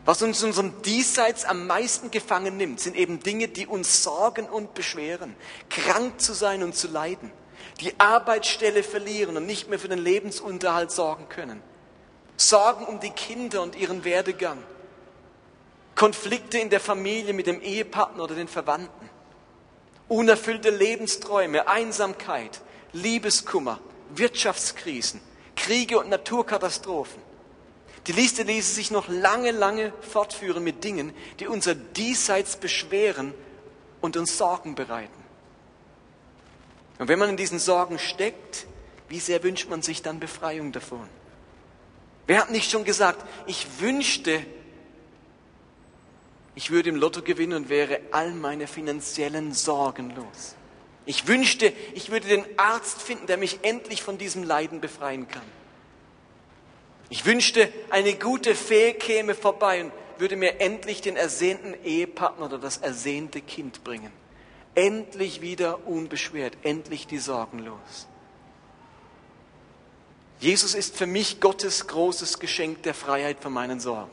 Was 0.05 0.21
uns 0.21 0.41
in 0.41 0.49
unserem 0.49 0.81
Diesseits 0.81 1.45
am 1.45 1.65
meisten 1.65 2.11
gefangen 2.11 2.57
nimmt, 2.57 2.79
sind 2.81 2.95
eben 2.95 3.21
Dinge, 3.21 3.47
die 3.47 3.67
uns 3.67 4.03
sorgen 4.03 4.45
und 4.47 4.73
beschweren. 4.73 5.35
Krank 5.69 6.19
zu 6.19 6.33
sein 6.33 6.61
und 6.61 6.75
zu 6.75 6.89
leiden. 6.89 7.31
Die 7.79 7.97
Arbeitsstelle 7.99 8.83
verlieren 8.83 9.37
und 9.37 9.45
nicht 9.45 9.69
mehr 9.69 9.79
für 9.79 9.87
den 9.87 9.99
Lebensunterhalt 9.99 10.91
sorgen 10.91 11.29
können. 11.29 11.61
Sorgen 12.35 12.85
um 12.85 12.99
die 12.99 13.11
Kinder 13.11 13.61
und 13.61 13.75
ihren 13.75 14.03
Werdegang. 14.03 14.57
Konflikte 15.95 16.57
in 16.57 16.69
der 16.69 16.81
Familie 16.81 17.33
mit 17.33 17.47
dem 17.47 17.61
Ehepartner 17.61 18.23
oder 18.23 18.35
den 18.35 18.47
Verwandten. 18.49 19.09
Unerfüllte 20.09 20.69
Lebensträume, 20.69 21.67
Einsamkeit, 21.67 22.59
Liebeskummer, 22.91 23.79
Wirtschaftskrisen, 24.13 25.21
Kriege 25.55 25.97
und 25.97 26.09
Naturkatastrophen. 26.09 27.21
Die 28.07 28.11
Liste 28.11 28.43
ließe 28.43 28.73
sich 28.73 28.91
noch 28.91 29.07
lange, 29.07 29.51
lange 29.51 29.93
fortführen 30.01 30.63
mit 30.63 30.83
Dingen, 30.83 31.13
die 31.39 31.47
unser 31.47 31.73
Diesseits 31.73 32.57
beschweren 32.57 33.33
und 34.01 34.17
uns 34.17 34.37
Sorgen 34.37 34.75
bereiten. 34.75 35.23
Und 36.99 37.07
wenn 37.07 37.19
man 37.19 37.29
in 37.29 37.37
diesen 37.37 37.59
Sorgen 37.59 37.97
steckt, 37.99 38.67
wie 39.07 39.19
sehr 39.19 39.41
wünscht 39.43 39.69
man 39.69 39.81
sich 39.81 40.01
dann 40.01 40.19
Befreiung 40.19 40.71
davon? 40.71 41.07
Wer 42.27 42.39
hat 42.39 42.51
nicht 42.51 42.69
schon 42.69 42.83
gesagt, 42.83 43.25
ich 43.47 43.67
wünschte, 43.79 44.45
ich 46.55 46.71
würde 46.71 46.89
im 46.89 46.95
Lotto 46.95 47.21
gewinnen 47.21 47.53
und 47.53 47.69
wäre 47.69 47.99
all 48.11 48.33
meine 48.33 48.67
finanziellen 48.67 49.53
Sorgen 49.53 50.11
los. 50.15 50.55
Ich 51.05 51.27
wünschte, 51.27 51.73
ich 51.95 52.11
würde 52.11 52.27
den 52.27 52.45
Arzt 52.57 53.01
finden, 53.01 53.27
der 53.27 53.37
mich 53.37 53.59
endlich 53.63 54.03
von 54.03 54.17
diesem 54.17 54.43
Leiden 54.43 54.79
befreien 54.79 55.27
kann. 55.27 55.43
Ich 57.13 57.25
wünschte, 57.25 57.71
eine 57.91 58.15
gute 58.15 58.55
Fee 58.55 58.91
käme 58.93 59.35
vorbei 59.35 59.83
und 59.83 59.91
würde 60.17 60.35
mir 60.35 60.59
endlich 60.59 60.99
den 60.99 61.15
ersehnten 61.15 61.75
Ehepartner 61.83 62.47
oder 62.47 62.57
das 62.57 62.77
ersehnte 62.77 63.39
Kind 63.39 63.83
bringen. 63.83 64.11
Endlich 64.73 65.39
wieder 65.39 65.85
unbeschwert, 65.85 66.57
endlich 66.63 67.05
die 67.05 67.19
Sorgen 67.19 67.59
los. 67.59 68.07
Jesus 70.39 70.73
ist 70.73 70.97
für 70.97 71.05
mich 71.05 71.39
Gottes 71.39 71.85
großes 71.85 72.39
Geschenk 72.39 72.81
der 72.81 72.95
Freiheit 72.95 73.39
von 73.41 73.53
meinen 73.53 73.79
Sorgen. 73.79 74.09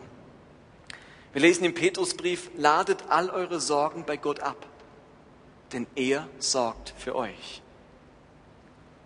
Wir 1.32 1.40
lesen 1.40 1.64
im 1.64 1.72
Petrusbrief, 1.72 2.50
ladet 2.58 3.04
all 3.08 3.30
eure 3.30 3.62
Sorgen 3.62 4.04
bei 4.04 4.18
Gott 4.18 4.40
ab, 4.40 4.66
denn 5.72 5.86
er 5.94 6.28
sorgt 6.38 6.92
für 6.98 7.16
euch. 7.16 7.62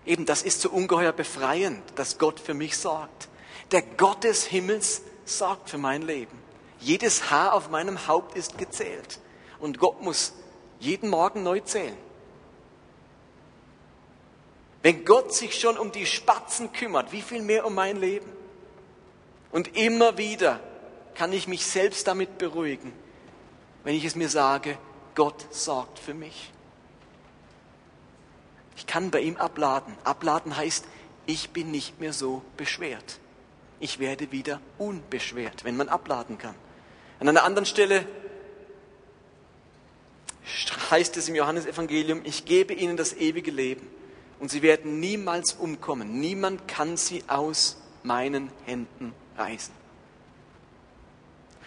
Eben 0.04 0.26
das 0.26 0.42
ist 0.42 0.62
so 0.62 0.70
ungeheuer 0.70 1.12
befreiend, 1.12 1.84
dass 1.94 2.18
Gott 2.18 2.40
für 2.40 2.54
mich 2.54 2.76
sorgt. 2.76 3.28
Der 3.74 3.82
Gott 3.82 4.22
des 4.22 4.44
Himmels 4.44 5.02
sorgt 5.24 5.68
für 5.68 5.78
mein 5.78 6.02
Leben. 6.02 6.38
Jedes 6.78 7.32
Haar 7.32 7.54
auf 7.54 7.70
meinem 7.70 8.06
Haupt 8.06 8.36
ist 8.36 8.56
gezählt. 8.56 9.18
Und 9.58 9.80
Gott 9.80 10.00
muss 10.00 10.32
jeden 10.78 11.10
Morgen 11.10 11.42
neu 11.42 11.58
zählen. 11.58 11.96
Wenn 14.80 15.04
Gott 15.04 15.34
sich 15.34 15.58
schon 15.58 15.76
um 15.76 15.90
die 15.90 16.06
Spatzen 16.06 16.70
kümmert, 16.72 17.10
wie 17.10 17.20
viel 17.20 17.42
mehr 17.42 17.66
um 17.66 17.74
mein 17.74 17.96
Leben? 17.96 18.30
Und 19.50 19.76
immer 19.76 20.18
wieder 20.18 20.60
kann 21.16 21.32
ich 21.32 21.48
mich 21.48 21.66
selbst 21.66 22.06
damit 22.06 22.38
beruhigen, 22.38 22.92
wenn 23.82 23.96
ich 23.96 24.04
es 24.04 24.14
mir 24.14 24.28
sage, 24.28 24.78
Gott 25.16 25.52
sorgt 25.52 25.98
für 25.98 26.14
mich. 26.14 26.52
Ich 28.76 28.86
kann 28.86 29.10
bei 29.10 29.18
ihm 29.18 29.36
abladen. 29.36 29.96
Abladen 30.04 30.56
heißt, 30.56 30.84
ich 31.26 31.50
bin 31.50 31.72
nicht 31.72 31.98
mehr 31.98 32.12
so 32.12 32.40
beschwert 32.56 33.18
ich 33.80 33.98
werde 33.98 34.32
wieder 34.32 34.60
unbeschwert, 34.78 35.64
wenn 35.64 35.76
man 35.76 35.88
abladen 35.88 36.38
kann. 36.38 36.54
An 37.20 37.28
einer 37.28 37.44
anderen 37.44 37.66
Stelle 37.66 38.06
heißt 40.90 41.16
es 41.16 41.28
im 41.28 41.34
Johannesevangelium, 41.34 42.20
ich 42.24 42.44
gebe 42.44 42.74
ihnen 42.74 42.96
das 42.96 43.14
ewige 43.14 43.50
Leben 43.50 43.86
und 44.40 44.50
sie 44.50 44.62
werden 44.62 45.00
niemals 45.00 45.54
umkommen. 45.54 46.20
Niemand 46.20 46.68
kann 46.68 46.96
sie 46.96 47.24
aus 47.28 47.78
meinen 48.02 48.50
Händen 48.66 49.14
reißen. 49.36 49.74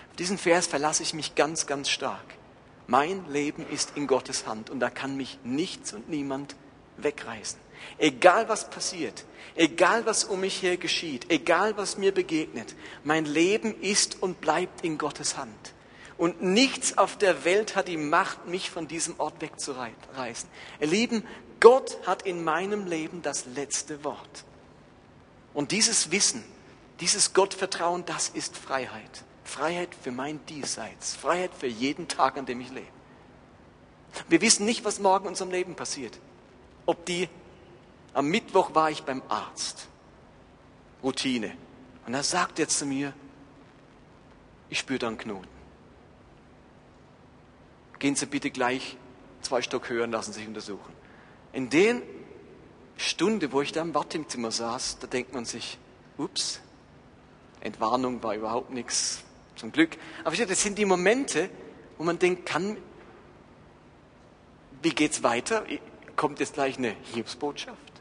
Auf 0.10 0.16
diesen 0.18 0.38
Vers 0.38 0.68
verlasse 0.68 1.04
ich 1.04 1.14
mich 1.14 1.36
ganz, 1.36 1.66
ganz 1.66 1.90
stark. 1.90 2.26
Mein 2.88 3.30
Leben 3.30 3.66
ist 3.70 3.94
in 3.96 4.08
Gottes 4.08 4.48
Hand 4.48 4.70
und 4.70 4.80
da 4.80 4.90
kann 4.90 5.18
mich 5.18 5.40
nichts 5.44 5.94
und 5.94 6.10
niemand 6.10 6.56
wegreißen. 6.98 7.60
Egal 7.98 8.48
was 8.50 8.70
passiert, 8.70 9.26
egal 9.56 10.06
was 10.06 10.24
um 10.24 10.42
mich 10.42 10.62
her 10.62 10.78
geschieht, 10.78 11.30
egal 11.30 11.78
was 11.78 11.98
mir 11.98 12.14
begegnet, 12.14 12.76
mein 13.04 13.26
Leben 13.26 13.80
ist 13.82 14.22
und 14.22 14.42
bleibt 14.42 14.84
in 14.84 14.98
Gottes 14.98 15.38
Hand. 15.38 15.74
Und 16.18 16.42
nichts 16.42 16.98
auf 16.98 17.18
der 17.18 17.46
Welt 17.46 17.76
hat 17.76 17.88
die 17.88 17.98
Macht, 17.98 18.48
mich 18.48 18.70
von 18.70 18.88
diesem 18.88 19.20
Ort 19.20 19.40
wegzureißen. 19.42 20.50
Ihr 20.80 20.88
Lieben, 20.88 21.24
Gott 21.60 22.00
hat 22.06 22.24
in 22.24 22.44
meinem 22.44 22.88
Leben 22.88 23.22
das 23.22 23.46
letzte 23.46 24.04
Wort. 24.04 24.44
Und 25.54 25.72
dieses 25.72 26.12
Wissen, 26.12 26.44
dieses 27.00 27.34
Gottvertrauen, 27.34 28.06
das 28.06 28.30
ist 28.30 28.58
Freiheit. 28.58 29.24
Freiheit 29.44 29.90
für 30.04 30.12
mein 30.12 30.46
Diesseits, 30.48 31.16
Freiheit 31.16 31.52
für 31.58 31.68
jeden 31.68 32.08
Tag, 32.08 32.38
an 32.38 32.46
dem 32.46 32.62
ich 32.62 32.70
lebe. 32.70 32.86
Wir 34.28 34.42
wissen 34.42 34.66
nicht, 34.66 34.84
was 34.84 35.00
morgen 35.00 35.26
in 35.26 35.30
unserem 35.30 35.52
Leben 35.52 35.76
passiert. 35.76 36.20
Ob 36.86 37.06
die 37.06 37.30
Am 38.18 38.30
Mittwoch 38.30 38.74
war 38.74 38.90
ich 38.90 39.04
beim 39.04 39.22
Arzt. 39.30 39.90
Routine. 41.04 41.56
Und 42.08 42.16
er 42.16 42.24
sagt 42.24 42.58
jetzt 42.58 42.80
zu 42.80 42.88
mir, 42.88 43.14
ich 44.72 44.80
spüre 44.80 44.98
da 44.98 45.08
einen 45.08 45.20
Knoten. 45.20 45.48
Gehen 48.00 48.16
Sie 48.16 48.26
bitte 48.26 48.50
gleich 48.50 48.98
zwei 49.44 49.62
Stock 49.62 49.88
höher 49.90 50.06
und 50.06 50.14
lassen 50.14 50.34
sich 50.34 50.48
untersuchen. 50.48 50.92
In 51.54 51.70
den 51.70 52.02
Stunde, 52.96 53.52
wo 53.52 53.62
ich 53.62 53.72
da 53.72 53.84
im 53.84 53.94
Wartezimmer 53.94 54.50
saß, 54.50 54.98
da 54.98 55.06
denkt 55.06 55.36
man 55.36 55.46
sich, 55.46 55.78
ups, 56.18 56.60
Entwarnung 57.60 58.24
war 58.24 58.34
überhaupt 58.34 58.72
nichts, 58.72 59.26
zum 59.56 59.72
Glück. 59.72 59.96
Aber 60.24 60.36
das 60.36 60.64
sind 60.64 60.80
die 60.80 60.86
Momente, 60.86 61.52
wo 62.00 62.04
man 62.04 62.18
denkt, 62.18 62.48
kann, 62.48 62.78
wie 64.82 64.90
geht's 64.90 65.22
weiter? 65.22 65.68
Kommt 66.16 66.40
jetzt 66.40 66.56
gleich 66.56 66.80
eine 66.80 66.96
Hiobsbotschaft? 67.14 67.97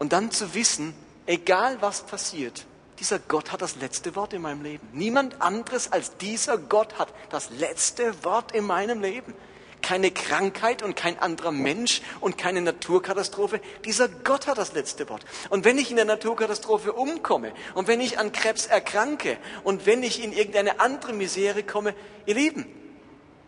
Und 0.00 0.14
dann 0.14 0.30
zu 0.30 0.54
wissen, 0.54 0.94
egal 1.26 1.76
was 1.82 2.00
passiert, 2.06 2.64
dieser 3.00 3.18
Gott 3.18 3.52
hat 3.52 3.60
das 3.60 3.76
letzte 3.76 4.16
Wort 4.16 4.32
in 4.32 4.40
meinem 4.40 4.62
Leben. 4.62 4.88
Niemand 4.94 5.42
anderes 5.42 5.92
als 5.92 6.16
dieser 6.16 6.56
Gott 6.56 6.98
hat 6.98 7.12
das 7.28 7.50
letzte 7.50 8.24
Wort 8.24 8.52
in 8.52 8.64
meinem 8.64 9.02
Leben. 9.02 9.34
Keine 9.82 10.10
Krankheit 10.10 10.82
und 10.82 10.96
kein 10.96 11.18
anderer 11.18 11.52
Mensch 11.52 12.00
und 12.20 12.38
keine 12.38 12.62
Naturkatastrophe. 12.62 13.60
Dieser 13.84 14.08
Gott 14.08 14.46
hat 14.46 14.56
das 14.56 14.72
letzte 14.72 15.06
Wort. 15.10 15.22
Und 15.50 15.66
wenn 15.66 15.76
ich 15.76 15.90
in 15.90 15.96
der 15.96 16.06
Naturkatastrophe 16.06 16.94
umkomme 16.94 17.52
und 17.74 17.86
wenn 17.86 18.00
ich 18.00 18.18
an 18.18 18.32
Krebs 18.32 18.64
erkranke 18.64 19.36
und 19.64 19.84
wenn 19.84 20.02
ich 20.02 20.24
in 20.24 20.32
irgendeine 20.32 20.80
andere 20.80 21.12
Misere 21.12 21.62
komme, 21.62 21.94
ihr 22.24 22.36
Lieben, 22.36 22.64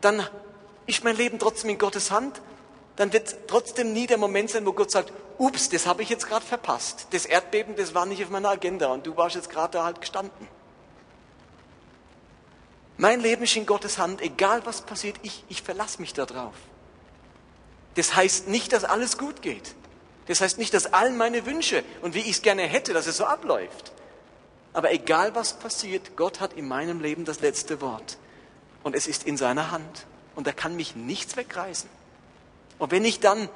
dann 0.03 0.23
ist 0.85 1.03
mein 1.03 1.17
Leben 1.17 1.39
trotzdem 1.39 1.71
in 1.71 1.79
Gottes 1.79 2.11
Hand 2.11 2.43
dann 2.97 3.13
wird 3.13 3.49
trotzdem 3.49 3.93
nie 3.93 4.07
der 4.07 4.19
Moment 4.19 4.51
sein, 4.51 4.67
wo 4.67 4.73
Gott 4.73 4.91
sagt, 4.91 5.13
ups, 5.39 5.69
das 5.69 5.87
habe 5.87 6.03
ich 6.03 6.09
jetzt 6.09 6.27
gerade 6.27 6.45
verpasst. 6.45 7.09
Das 7.11 7.27
Erdbeben, 7.27 7.77
das 7.77 7.95
war 7.95 8.07
nicht 8.07 8.23
auf 8.23 8.31
meiner 8.31 8.51
Agenda 8.51 8.89
und 8.89 9.07
du 9.07 9.17
warst 9.17 9.37
jetzt 9.37 9.51
gerade 9.51 9.73
da 9.73 9.85
halt 9.85 10.01
gestanden. 10.01 10.49
Mein 12.99 13.21
Leben 13.21 13.43
ist 13.45 13.57
in 13.57 13.67
Gottes 13.67 13.99
Hand, 13.99 14.21
egal 14.21 14.65
was 14.67 14.83
passiert, 14.83 15.17
ich, 15.23 15.45
ich 15.49 15.63
verlasse 15.63 16.01
mich 16.01 16.13
darauf. 16.13 16.55
Das 17.95 18.15
heißt 18.15 18.49
nicht, 18.49 18.73
dass 18.73 18.85
alles 18.85 19.19
gut 19.19 19.43
geht. 19.43 19.75
Das 20.27 20.41
heißt 20.41 20.59
nicht, 20.59 20.73
dass 20.73 20.93
all 20.93 21.11
meine 21.11 21.47
Wünsche 21.47 21.83
und 22.01 22.15
wie 22.15 22.21
ich 22.21 22.31
es 22.31 22.43
gerne 22.43 22.63
hätte, 22.63 22.93
dass 22.93 23.07
es 23.07 23.17
so 23.17 23.25
abläuft. 23.25 23.93
Aber 24.73 24.93
egal 24.93 25.35
was 25.35 25.55
passiert, 25.55 26.17
Gott 26.17 26.41
hat 26.41 26.53
in 26.55 26.69
meinem 26.69 27.01
Leben 27.01 27.25
das 27.25 27.41
letzte 27.41 27.81
Wort. 27.81 28.19
Und 28.83 28.95
es 28.95 29.07
ist 29.07 29.25
in 29.25 29.37
seiner 29.37 29.71
Hand. 29.71 30.07
Und 30.35 30.47
er 30.47 30.55
kann 30.55 30.77
mich 30.77 30.97
nichts 30.97 31.37
wegreißen. 31.37 31.91
Und 32.79 32.91
wenn 32.91 33.05
ich 33.05 33.21
dann 33.21 33.49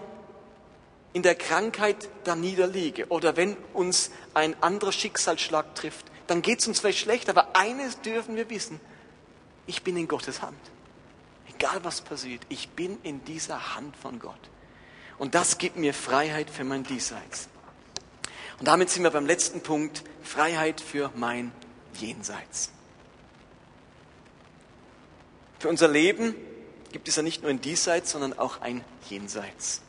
in 1.12 1.22
der 1.22 1.34
Krankheit 1.34 2.08
da 2.24 2.36
niederliege 2.36 3.06
oder 3.08 3.36
wenn 3.36 3.56
uns 3.72 4.10
ein 4.34 4.54
anderer 4.62 4.92
Schicksalsschlag 4.92 5.74
trifft, 5.74 6.06
dann 6.26 6.42
geht 6.42 6.60
es 6.60 6.68
uns 6.68 6.80
vielleicht 6.80 6.98
schlecht, 6.98 7.30
aber 7.30 7.56
eines 7.56 8.00
dürfen 8.00 8.36
wir 8.36 8.50
wissen, 8.50 8.80
ich 9.66 9.82
bin 9.82 9.96
in 9.96 10.08
Gottes 10.08 10.42
Hand. 10.42 10.58
Egal 11.48 11.84
was 11.84 12.02
passiert, 12.02 12.42
ich 12.48 12.68
bin 12.70 12.98
in 13.02 13.24
dieser 13.24 13.74
Hand 13.74 13.96
von 13.96 14.18
Gott. 14.18 14.34
Und 15.18 15.34
das 15.34 15.58
gibt 15.58 15.76
mir 15.76 15.94
Freiheit 15.94 16.50
für 16.50 16.64
mein 16.64 16.84
Diesseits. 16.84 17.48
Und 18.58 18.68
damit 18.68 18.90
sind 18.90 19.02
wir 19.02 19.10
beim 19.10 19.26
letzten 19.26 19.62
Punkt, 19.62 20.02
Freiheit 20.22 20.80
für 20.80 21.10
mein 21.14 21.52
Jenseits. 21.94 22.70
Für 25.58 25.68
unser 25.68 25.88
Leben 25.88 26.34
gibt 26.96 27.08
es 27.08 27.16
ja 27.16 27.22
nicht 27.22 27.42
nur 27.42 27.50
ein 27.50 27.60
Diesseits, 27.60 28.12
sondern 28.12 28.38
auch 28.38 28.62
ein 28.62 28.82
Jenseits. 29.10 29.82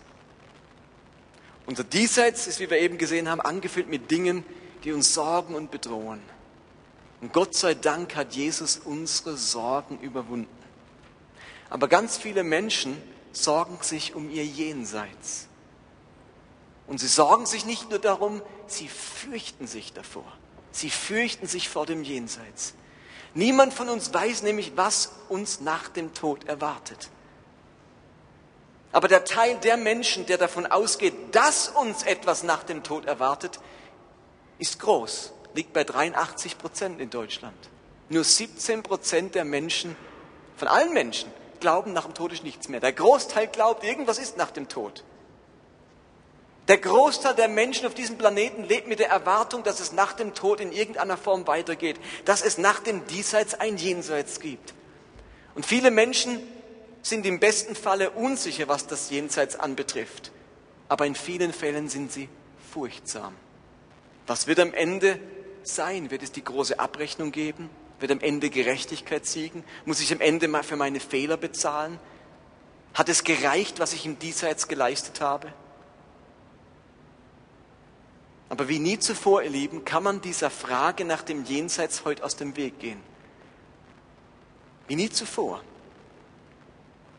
Unser 1.65 1.85
Diesseits 1.85 2.47
ist, 2.47 2.59
wie 2.59 2.69
wir 2.69 2.79
eben 2.79 2.97
gesehen 2.97 3.29
haben, 3.29 3.39
angefüllt 3.39 3.87
mit 3.87 4.11
Dingen, 4.11 4.43
die 4.83 4.91
uns 4.91 5.13
sorgen 5.13 5.55
und 5.55 5.71
bedrohen. 5.71 6.21
Und 7.21 7.31
Gott 7.31 7.55
sei 7.55 7.75
Dank 7.75 8.17
hat 8.17 8.33
Jesus 8.33 8.75
unsere 8.75 9.37
Sorgen 9.37 10.01
überwunden. 10.01 10.49
Aber 11.69 11.87
ganz 11.87 12.17
viele 12.17 12.43
Menschen 12.43 13.01
sorgen 13.31 13.77
sich 13.79 14.13
um 14.13 14.29
ihr 14.29 14.45
Jenseits. 14.45 15.47
Und 16.87 16.99
sie 16.99 17.07
sorgen 17.07 17.45
sich 17.45 17.65
nicht 17.65 17.89
nur 17.89 17.99
darum, 17.99 18.41
sie 18.67 18.89
fürchten 18.89 19.65
sich 19.65 19.93
davor. 19.93 20.29
Sie 20.73 20.89
fürchten 20.89 21.47
sich 21.47 21.69
vor 21.69 21.85
dem 21.85 22.03
Jenseits. 22.03 22.73
Niemand 23.37 23.71
von 23.71 23.87
uns 23.87 24.11
weiß 24.11 24.41
nämlich, 24.41 24.71
was 24.77 25.11
uns 25.29 25.61
nach 25.61 25.89
dem 25.89 26.15
Tod 26.15 26.45
erwartet. 26.45 27.09
Aber 28.91 29.07
der 29.07 29.25
Teil 29.25 29.57
der 29.57 29.77
Menschen, 29.77 30.25
der 30.25 30.39
davon 30.39 30.65
ausgeht, 30.65 31.13
dass 31.33 31.67
uns 31.67 32.01
etwas 32.01 32.41
nach 32.41 32.63
dem 32.63 32.81
Tod 32.81 33.05
erwartet, 33.05 33.59
ist 34.57 34.79
groß, 34.79 35.33
liegt 35.53 35.71
bei 35.71 35.83
83 35.83 36.57
Prozent 36.57 36.99
in 36.99 37.11
Deutschland. 37.11 37.55
Nur 38.09 38.23
17 38.23 38.81
Prozent 38.81 39.35
der 39.35 39.45
Menschen, 39.45 39.95
von 40.55 40.67
allen 40.67 40.91
Menschen, 40.91 41.31
glauben, 41.59 41.93
nach 41.93 42.05
dem 42.05 42.15
Tod 42.15 42.33
ist 42.33 42.43
nichts 42.43 42.69
mehr. 42.69 42.79
Der 42.79 42.93
Großteil 42.93 43.49
glaubt, 43.49 43.83
irgendwas 43.83 44.17
ist 44.17 44.37
nach 44.37 44.49
dem 44.49 44.67
Tod. 44.67 45.03
Der 46.67 46.77
Großteil 46.77 47.33
der 47.33 47.47
Menschen 47.47 47.87
auf 47.87 47.93
diesem 47.93 48.17
Planeten 48.17 48.65
lebt 48.65 48.87
mit 48.87 48.99
der 48.99 49.09
Erwartung, 49.09 49.63
dass 49.63 49.79
es 49.79 49.93
nach 49.93 50.13
dem 50.13 50.33
Tod 50.33 50.59
in 50.59 50.73
irgendeiner 50.73 51.15
Form 51.15 51.47
weitergeht, 51.47 51.97
dass 52.25 52.41
es 52.41 52.57
nach 52.57 52.79
dem 52.79 53.07
Diesseits 53.07 53.53
ein 53.53 53.77
Jenseits 53.77 54.41
gibt. 54.41 54.73
Und 55.55 55.65
viele 55.65 55.91
Menschen 55.91 56.39
sind 57.01 57.25
im 57.25 57.39
besten 57.39 57.73
Falle 57.73 58.09
unsicher, 58.09 58.67
was 58.67 58.85
das 58.85 59.09
Jenseits 59.09 59.55
anbetrifft, 59.55 60.31
aber 60.89 61.05
in 61.05 61.15
vielen 61.15 61.53
Fällen 61.53 61.87
sind 61.87 62.11
sie 62.11 62.27
furchtsam. 62.73 63.33
Was 64.25 64.47
wird 64.47 64.59
am 64.59 64.73
Ende 64.73 65.19
sein? 65.63 66.11
Wird 66.11 66.21
es 66.21 66.33
die 66.33 66.43
große 66.43 66.79
Abrechnung 66.79 67.31
geben? 67.31 67.69
Wird 68.01 68.11
am 68.11 68.19
Ende 68.19 68.49
Gerechtigkeit 68.49 69.25
siegen? 69.25 69.63
Muss 69.85 70.01
ich 70.01 70.11
am 70.11 70.19
Ende 70.19 70.49
mal 70.49 70.63
für 70.63 70.75
meine 70.75 70.99
Fehler 70.99 71.37
bezahlen? 71.37 71.97
Hat 72.93 73.07
es 73.07 73.23
gereicht, 73.23 73.79
was 73.79 73.93
ich 73.93 74.05
im 74.05 74.19
Diesseits 74.19 74.67
geleistet 74.67 75.21
habe? 75.21 75.53
Aber 78.49 78.69
wie 78.69 78.79
nie 78.79 78.97
zuvor, 78.99 79.43
ihr 79.43 79.49
Lieben, 79.49 79.83
kann 79.83 80.03
man 80.03 80.21
dieser 80.21 80.49
Frage 80.49 81.03
nach 81.03 81.21
dem 81.21 81.43
Jenseits 81.43 82.05
heute 82.05 82.23
aus 82.23 82.35
dem 82.35 82.55
Weg 82.55 82.79
gehen. 82.79 83.01
Wie 84.87 84.95
nie 84.95 85.09
zuvor. 85.09 85.61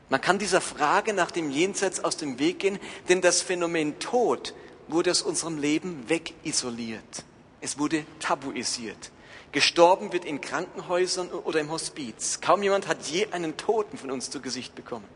Man 0.08 0.22
kann 0.22 0.38
dieser 0.38 0.62
Frage 0.62 1.12
nach 1.12 1.30
dem 1.30 1.50
Jenseits 1.50 2.02
aus 2.02 2.16
dem 2.16 2.38
Weg 2.38 2.60
gehen, 2.60 2.78
denn 3.10 3.20
das 3.20 3.42
Phänomen 3.42 3.98
Tod 3.98 4.54
wurde 4.88 5.10
aus 5.10 5.20
unserem 5.20 5.58
Leben 5.58 6.08
wegisoliert. 6.08 7.24
Es 7.60 7.78
wurde 7.78 8.06
tabuisiert. 8.20 9.10
Gestorben 9.52 10.12
wird 10.12 10.24
in 10.24 10.40
Krankenhäusern 10.40 11.30
oder 11.30 11.60
im 11.60 11.70
Hospiz. 11.70 12.40
Kaum 12.40 12.62
jemand 12.62 12.86
hat 12.86 13.06
je 13.06 13.26
einen 13.32 13.56
Toten 13.58 13.98
von 13.98 14.10
uns 14.10 14.30
zu 14.30 14.40
Gesicht 14.40 14.74
bekommen. 14.74 15.06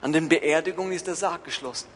An 0.00 0.12
den 0.12 0.28
Beerdigungen 0.28 0.92
ist 0.92 1.08
der 1.08 1.16
Sarg 1.16 1.44
geschlossen. 1.44 1.88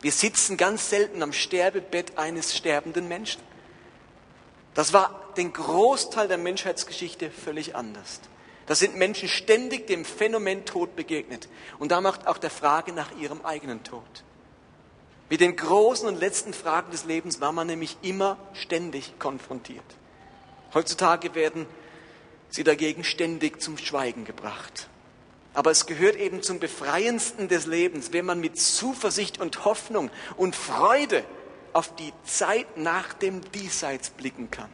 Wir 0.00 0.12
sitzen 0.12 0.56
ganz 0.56 0.90
selten 0.90 1.22
am 1.22 1.32
Sterbebett 1.32 2.16
eines 2.18 2.56
sterbenden 2.56 3.08
Menschen. 3.08 3.42
Das 4.74 4.92
war 4.92 5.32
den 5.36 5.52
Großteil 5.52 6.28
der 6.28 6.38
Menschheitsgeschichte 6.38 7.30
völlig 7.30 7.74
anders. 7.74 8.20
Da 8.66 8.74
sind 8.74 8.96
Menschen 8.96 9.28
ständig 9.28 9.86
dem 9.86 10.04
Phänomen 10.04 10.64
Tod 10.64 10.94
begegnet 10.96 11.48
und 11.78 11.90
da 11.90 12.00
macht 12.00 12.26
auch 12.26 12.38
der 12.38 12.50
Frage 12.50 12.92
nach 12.92 13.10
ihrem 13.18 13.44
eigenen 13.44 13.82
Tod. 13.82 14.02
Mit 15.28 15.40
den 15.40 15.56
großen 15.56 16.08
und 16.08 16.18
letzten 16.18 16.52
Fragen 16.52 16.90
des 16.90 17.04
Lebens 17.04 17.40
war 17.40 17.52
man 17.52 17.66
nämlich 17.66 17.96
immer 18.02 18.36
ständig 18.52 19.18
konfrontiert. 19.18 19.84
Heutzutage 20.74 21.34
werden 21.34 21.66
sie 22.48 22.64
dagegen 22.64 23.04
ständig 23.04 23.62
zum 23.62 23.78
Schweigen 23.78 24.24
gebracht. 24.24 24.89
Aber 25.60 25.72
es 25.72 25.84
gehört 25.84 26.16
eben 26.16 26.42
zum 26.42 26.58
Befreiendsten 26.58 27.46
des 27.48 27.66
Lebens, 27.66 28.14
wenn 28.14 28.24
man 28.24 28.40
mit 28.40 28.58
Zuversicht 28.58 29.38
und 29.42 29.66
Hoffnung 29.66 30.10
und 30.38 30.56
Freude 30.56 31.22
auf 31.74 31.94
die 31.96 32.14
Zeit 32.24 32.78
nach 32.78 33.12
dem 33.12 33.42
Diesseits 33.52 34.08
blicken 34.08 34.50
kann. 34.50 34.70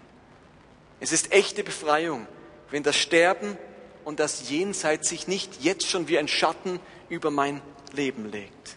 Es 1.01 1.11
ist 1.11 1.33
echte 1.33 1.65
Befreiung, 1.65 2.29
wenn 2.71 2.85
das 2.85 2.95
Sterben 2.95 3.59
und 4.05 4.21
das 4.21 4.49
Jenseits 4.49 5.09
sich 5.09 5.27
nicht 5.27 5.61
jetzt 5.61 5.89
schon 5.89 6.07
wie 6.07 6.21
ein 6.21 6.29
Schatten 6.29 6.79
über 7.09 7.33
mein 7.33 7.63
Leben 7.93 8.31
legt. 8.31 8.77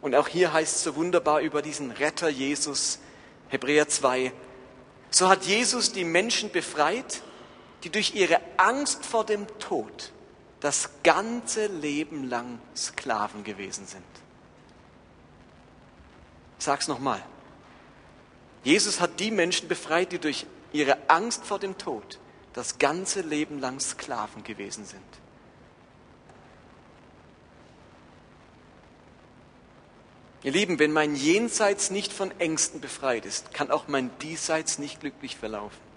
Und 0.00 0.16
auch 0.16 0.26
hier 0.26 0.52
heißt 0.52 0.78
es 0.78 0.82
so 0.82 0.96
wunderbar 0.96 1.42
über 1.42 1.62
diesen 1.62 1.92
Retter 1.92 2.28
Jesus, 2.28 2.98
Hebräer 3.50 3.86
2, 3.86 4.32
so 5.12 5.28
hat 5.28 5.44
Jesus 5.44 5.92
die 5.92 6.02
Menschen 6.02 6.50
befreit, 6.50 7.22
die 7.84 7.90
durch 7.90 8.16
ihre 8.16 8.40
Angst 8.56 9.06
vor 9.06 9.24
dem 9.24 9.46
Tod 9.60 10.10
das 10.60 10.90
ganze 11.02 11.66
Leben 11.66 12.28
lang 12.28 12.58
Sklaven 12.76 13.44
gewesen 13.44 13.86
sind. 13.86 14.04
Ich 16.58 16.64
sag's 16.64 16.88
nochmal. 16.88 17.22
Jesus 18.62 19.00
hat 19.00 19.18
die 19.18 19.30
Menschen 19.30 19.68
befreit, 19.68 20.12
die 20.12 20.18
durch 20.18 20.46
ihre 20.72 21.08
Angst 21.08 21.44
vor 21.44 21.58
dem 21.58 21.78
Tod 21.78 22.18
das 22.52 22.78
ganze 22.78 23.22
Leben 23.22 23.58
lang 23.58 23.80
Sklaven 23.80 24.44
gewesen 24.44 24.84
sind. 24.84 25.00
Ihr 30.42 30.52
Lieben, 30.52 30.78
wenn 30.78 30.92
mein 30.92 31.16
Jenseits 31.16 31.90
nicht 31.90 32.12
von 32.12 32.30
Ängsten 32.38 32.80
befreit 32.80 33.26
ist, 33.26 33.52
kann 33.52 33.70
auch 33.70 33.88
mein 33.88 34.10
Diesseits 34.18 34.78
nicht 34.78 35.00
glücklich 35.00 35.36
verlaufen. 35.36 35.89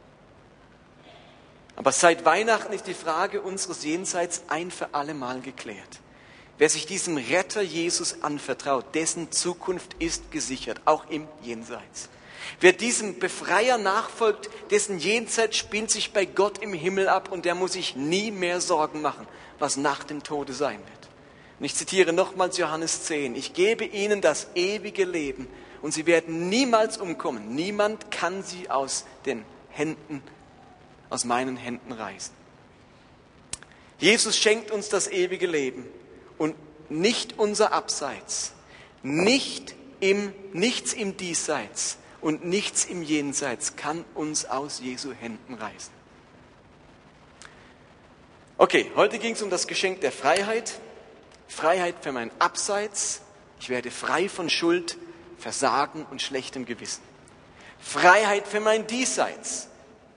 Aber 1.75 1.91
seit 1.91 2.25
Weihnachten 2.25 2.73
ist 2.73 2.87
die 2.87 2.93
Frage 2.93 3.41
unseres 3.41 3.83
Jenseits 3.83 4.43
ein 4.47 4.71
für 4.71 4.93
alle 4.93 5.13
Mal 5.13 5.41
geklärt. 5.41 5.99
Wer 6.59 6.69
sich 6.69 6.85
diesem 6.85 7.17
Retter 7.17 7.61
Jesus 7.61 8.21
anvertraut, 8.21 8.93
dessen 8.93 9.31
Zukunft 9.31 9.95
ist 9.97 10.31
gesichert, 10.31 10.81
auch 10.85 11.09
im 11.09 11.27
Jenseits. 11.41 12.09
Wer 12.59 12.73
diesem 12.73 13.19
Befreier 13.19 13.77
nachfolgt, 13.77 14.49
dessen 14.69 14.99
Jenseits 14.99 15.57
spielt 15.57 15.89
sich 15.89 16.13
bei 16.13 16.25
Gott 16.25 16.59
im 16.59 16.73
Himmel 16.73 17.07
ab 17.07 17.31
und 17.31 17.45
der 17.45 17.55
muss 17.55 17.73
sich 17.73 17.95
nie 17.95 18.29
mehr 18.29 18.61
Sorgen 18.61 19.01
machen, 19.01 19.27
was 19.59 19.77
nach 19.77 20.03
dem 20.03 20.21
Tode 20.21 20.53
sein 20.53 20.77
wird. 20.77 21.09
Und 21.59 21.65
ich 21.65 21.75
zitiere 21.75 22.13
nochmals 22.13 22.57
Johannes 22.57 23.03
10. 23.03 23.35
Ich 23.35 23.53
gebe 23.53 23.85
ihnen 23.85 24.21
das 24.21 24.47
ewige 24.53 25.05
Leben 25.05 25.47
und 25.81 25.93
sie 25.93 26.05
werden 26.05 26.49
niemals 26.49 26.97
umkommen. 26.97 27.55
Niemand 27.55 28.11
kann 28.11 28.43
sie 28.43 28.69
aus 28.69 29.05
den 29.25 29.43
Händen, 29.69 30.21
aus 31.13 31.25
meinen 31.25 31.57
Händen 31.57 31.91
reißen. 31.91 32.33
Jesus 33.99 34.35
schenkt 34.35 34.71
uns 34.71 34.89
das 34.89 35.07
ewige 35.07 35.45
Leben 35.45 35.85
und 36.39 36.55
nicht 36.89 37.37
unser 37.37 37.71
Abseits, 37.71 38.53
nicht 39.03 39.75
im, 39.99 40.33
nichts 40.53 40.91
im 40.91 41.15
Diesseits 41.15 41.97
und 42.19 42.45
nichts 42.45 42.85
im 42.85 43.03
Jenseits 43.03 43.75
kann 43.75 44.03
uns 44.15 44.45
aus 44.45 44.79
Jesu 44.79 45.13
Händen 45.13 45.53
reißen. 45.53 45.93
Okay, 48.57 48.89
heute 48.95 49.19
ging 49.19 49.35
es 49.35 49.41
um 49.43 49.51
das 49.51 49.67
Geschenk 49.67 50.01
der 50.01 50.11
Freiheit. 50.11 50.79
Freiheit 51.47 51.95
für 52.01 52.11
mein 52.11 52.31
Abseits. 52.39 53.21
Ich 53.59 53.69
werde 53.69 53.91
frei 53.91 54.29
von 54.29 54.49
Schuld, 54.49 54.97
Versagen 55.37 56.07
und 56.09 56.23
schlechtem 56.23 56.65
Gewissen. 56.65 57.03
Freiheit 57.79 58.47
für 58.47 58.59
mein 58.59 58.87
Diesseits. 58.87 59.69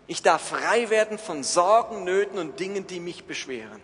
Ich 0.07 0.23
darf 0.23 0.49
frei 0.49 0.91
werden 0.91 1.19
von 1.19 1.43
Sorgen, 1.43 2.05
Nöten 2.05 2.39
und 2.39 2.61
Dingen, 2.61 2.87
die 2.87 3.01
mich 3.01 3.25
beschweren. 3.25 3.81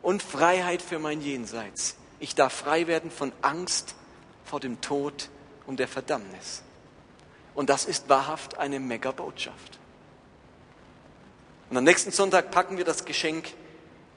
Und 0.00 0.22
Freiheit 0.22 0.80
für 0.80 0.98
mein 0.98 1.20
Jenseits. 1.20 1.96
Ich 2.20 2.34
darf 2.34 2.52
frei 2.52 2.86
werden 2.86 3.10
von 3.10 3.32
Angst 3.42 3.94
vor 4.44 4.60
dem 4.60 4.80
Tod 4.80 5.28
und 5.66 5.78
der 5.78 5.88
Verdammnis. 5.88 6.62
Und 7.54 7.68
das 7.70 7.84
ist 7.84 8.08
wahrhaft 8.08 8.58
eine 8.58 8.80
Mega-Botschaft. 8.80 9.78
Und 11.70 11.76
am 11.76 11.84
nächsten 11.84 12.12
Sonntag 12.12 12.50
packen 12.50 12.78
wir 12.78 12.84
das 12.84 13.04
Geschenk 13.04 13.52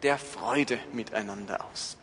der 0.03 0.17
Freude 0.17 0.79
miteinander 0.93 1.65
aus. 1.65 1.97